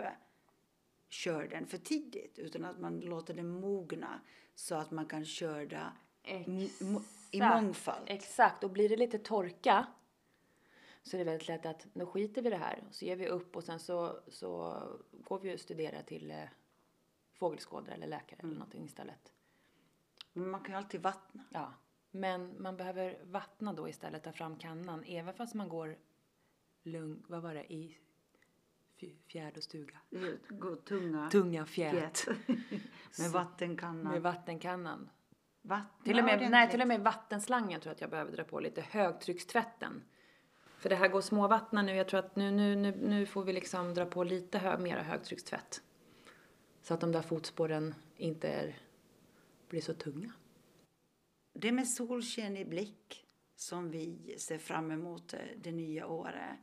eh, 1.09 1.13
skörden 1.13 1.67
för 1.67 1.77
tidigt. 1.77 2.39
Utan 2.39 2.65
att 2.65 2.79
man 2.79 2.99
låter 2.99 3.33
den 3.33 3.49
mogna 3.49 4.19
så 4.55 4.75
att 4.75 4.91
man 4.91 5.05
kan 5.05 5.25
skörda 5.25 5.93
mo- 6.23 7.03
i 7.31 7.39
mångfald. 7.41 8.03
Exakt, 8.07 8.63
och 8.63 8.69
blir 8.69 8.89
det 8.89 8.97
lite 8.97 9.19
torka 9.19 9.87
så 11.03 11.17
är 11.17 11.19
det 11.19 11.25
väldigt 11.25 11.47
lätt 11.47 11.65
att 11.65 11.87
nu 11.93 12.05
skiter 12.05 12.41
vi 12.41 12.49
det 12.49 12.57
här 12.57 12.83
och 12.87 12.95
så 12.95 13.05
ger 13.05 13.15
vi 13.15 13.27
upp 13.27 13.55
och 13.55 13.63
sen 13.63 13.79
så, 13.79 14.19
så 14.27 14.81
går 15.11 15.39
vi 15.39 15.55
och 15.55 15.59
studerar 15.59 16.03
till 16.03 16.31
eh, 16.31 16.43
fågelskådare 17.33 17.93
eller 17.93 18.07
läkare 18.07 18.39
eller 18.39 18.53
någonting 18.53 18.85
istället. 18.85 19.33
Men 20.33 20.49
man 20.49 20.61
kan 20.61 20.71
ju 20.71 20.77
alltid 20.77 21.01
vattna. 21.01 21.43
Ja, 21.49 21.73
men 22.11 22.61
man 22.61 22.77
behöver 22.77 23.19
vattna 23.23 23.73
då 23.73 23.89
istället, 23.89 24.23
ta 24.23 24.31
fram 24.31 24.55
kannan, 24.57 25.03
även 25.03 25.33
fast 25.33 25.53
man 25.53 25.69
går 25.69 25.97
lugn, 26.83 27.23
vad 27.27 27.41
var 27.41 27.53
det, 27.53 27.73
i 27.73 27.97
fjärd 29.27 29.57
och 29.57 29.63
stuga. 29.63 29.97
Gå 30.49 30.75
tunga 30.75 31.29
Tunga 31.29 31.65
fjät. 31.65 32.17
fjät. 32.17 32.37
med 33.19 33.31
vattenkannan. 33.31 34.13
Med 34.13 34.21
vattenkannan. 34.21 35.09
Vattna 35.61 36.03
Till 36.03 36.19
och, 36.19 36.25
med, 36.25 36.51
nej, 36.51 36.69
till 36.69 36.81
och 36.81 36.87
med 36.87 37.01
vattenslangen 37.01 37.81
tror 37.81 37.89
jag 37.89 37.95
att 37.95 38.01
jag 38.01 38.09
behöver 38.09 38.31
dra 38.31 38.43
på 38.43 38.59
lite. 38.59 38.81
Högtryckstvätten. 38.81 40.03
För 40.77 40.89
det 40.89 40.95
här 40.95 41.07
går 41.07 41.21
småvattna 41.21 41.81
nu. 41.81 41.95
Jag 41.95 42.07
tror 42.07 42.19
att 42.19 42.35
nu, 42.35 42.51
nu, 42.51 42.75
nu, 42.75 42.91
nu 42.91 43.25
får 43.25 43.43
vi 43.43 43.53
liksom 43.53 43.93
dra 43.93 44.05
på 44.05 44.23
lite 44.23 44.57
hö, 44.57 44.77
mera 44.77 45.03
högtryckstvätt. 45.03 45.81
Så 46.81 46.93
att 46.93 47.01
de 47.01 47.11
där 47.11 47.21
fotspåren 47.21 47.95
inte 48.15 48.49
är, 48.49 48.75
blir 49.69 49.81
så 49.81 49.93
tunga. 49.93 50.31
Det 51.53 51.67
är 51.67 51.71
med 51.71 51.87
solsken 51.87 52.57
i 52.57 52.65
blick 52.65 53.25
som 53.55 53.91
vi 53.91 54.35
ser 54.39 54.57
fram 54.57 54.91
emot 54.91 55.33
det 55.57 55.71
nya 55.71 56.07
året 56.07 56.59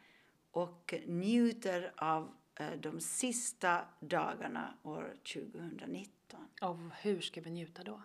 och 0.57 0.95
njuter 1.07 1.92
av 1.97 2.35
eh, 2.55 2.71
de 2.71 3.01
sista 3.01 3.81
dagarna 4.01 4.75
år 4.83 5.16
2019. 5.35 6.40
Och 6.62 6.77
hur 7.01 7.21
ska 7.21 7.40
vi 7.40 7.51
njuta 7.51 7.83
då? 7.85 8.03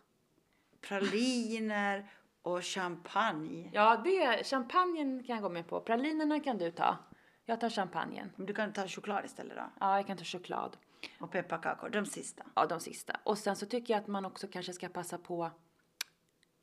Praliner 0.81 2.11
och 2.41 2.65
champagne. 2.65 3.69
Ja, 3.73 4.01
det, 4.03 4.43
champagnen 4.43 5.23
kan 5.23 5.35
jag 5.35 5.43
gå 5.43 5.49
med 5.49 5.67
på. 5.67 5.81
Pralinerna 5.81 6.39
kan 6.39 6.57
du 6.57 6.71
ta. 6.71 6.97
Jag 7.45 7.59
tar 7.59 7.69
champagnen. 7.69 8.31
Men 8.35 8.45
du 8.45 8.53
kan 8.53 8.73
ta 8.73 8.87
choklad 8.87 9.25
istället 9.25 9.57
då. 9.57 9.63
Ja, 9.79 9.95
jag 9.95 10.07
kan 10.07 10.17
ta 10.17 10.23
choklad. 10.23 10.77
Och 11.19 11.31
pepparkakor, 11.31 11.89
de 11.89 12.05
sista. 12.05 12.43
Ja, 12.55 12.65
de 12.65 12.79
sista. 12.79 13.19
Och 13.23 13.37
sen 13.37 13.55
så 13.55 13.65
tycker 13.65 13.93
jag 13.93 14.01
att 14.01 14.07
man 14.07 14.25
också 14.25 14.47
kanske 14.47 14.73
ska 14.73 14.89
passa 14.89 15.17
på 15.17 15.51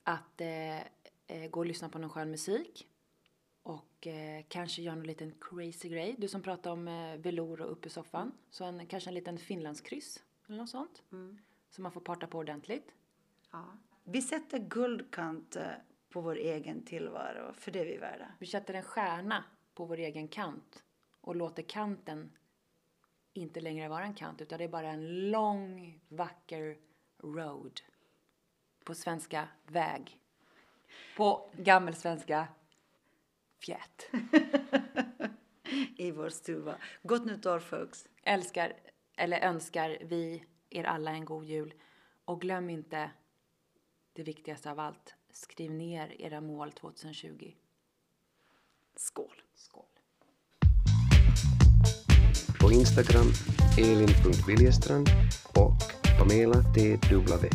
att 0.03 0.41
eh, 0.41 0.79
eh, 1.27 1.51
gå 1.51 1.61
och 1.61 1.67
lyssna 1.67 1.89
på 1.89 1.99
någon 1.99 2.11
skön 2.11 2.31
musik. 2.31 2.89
Och 3.69 4.07
eh, 4.07 4.45
kanske 4.49 4.83
göra 4.83 4.95
någon 4.95 5.07
liten 5.07 5.35
crazy 5.41 5.89
grej. 5.89 6.15
Du 6.19 6.29
som 6.29 6.43
pratar 6.43 6.71
om 6.71 6.89
eh, 6.89 7.17
velour 7.17 7.61
och 7.61 7.73
upp 7.73 7.87
i 7.87 7.91
soffan. 7.91 8.33
Så 8.51 8.65
en, 8.65 8.87
kanske 8.87 9.11
en 9.11 9.15
liten 9.15 9.39
finlandskryss 9.39 10.23
eller 10.47 10.59
något 10.59 10.71
sånt. 10.71 11.03
Så 11.71 11.83
man 11.83 11.93
får 11.93 12.01
parta 12.01 12.27
på 12.27 12.39
ordentligt. 12.39 12.95
Ja. 13.51 13.65
Vi 14.05 14.23
sätter 14.23 14.59
guldkant 14.59 15.57
eh, 15.57 15.67
på 16.09 16.21
vår 16.21 16.37
egen 16.37 16.83
tillvaro, 16.83 17.53
för 17.53 17.71
det 17.71 17.81
är 17.81 17.85
vi 17.85 17.97
värda. 17.97 18.29
Vi 18.39 18.47
sätter 18.47 18.75
en 18.75 18.83
stjärna 18.83 19.45
på 19.75 19.85
vår 19.85 19.99
egen 19.99 20.29
kant 20.29 20.85
och 21.21 21.37
låter 21.37 21.63
kanten 21.63 22.33
inte 23.33 23.61
längre 23.61 23.89
vara 23.89 24.05
en 24.05 24.15
kant 24.15 24.41
utan 24.41 24.59
det 24.59 24.65
är 24.65 24.69
bara 24.69 24.91
en 24.91 25.31
lång, 25.31 26.01
vacker 26.09 26.77
road. 27.19 27.81
på 28.85 28.95
svenska 28.95 29.49
väg. 29.67 30.19
På 31.17 31.51
gammelsvenska 31.57 32.49
fjät. 33.65 34.11
I 35.97 36.11
vår 36.11 36.29
stuva. 36.29 36.77
Gott 37.03 37.25
nytt 37.25 37.47
år 37.47 37.61
folks. 37.61 38.09
Älskar, 38.23 38.73
eller 39.17 39.41
önskar 39.41 39.99
vi 40.01 40.45
er 40.71 40.85
alla 40.85 41.11
en 41.11 41.25
god 41.25 41.45
jul. 41.45 41.75
Och 42.25 42.41
glöm 42.41 42.71
inte 42.71 43.11
det 44.13 44.23
viktigaste 44.23 44.71
av 44.71 44.81
allt. 44.81 45.15
Skriv 45.31 45.71
ner 45.71 46.21
era 46.21 46.41
mål 46.41 46.73
2020. 46.73 47.53
Skål. 48.97 49.43
Skål. 49.55 49.85
På 52.61 52.73
Instagram 52.73 53.33
elin.viljestrand 53.79 55.09
och 55.55 55.73
Pamela 56.19 56.63
TW. 56.63 57.49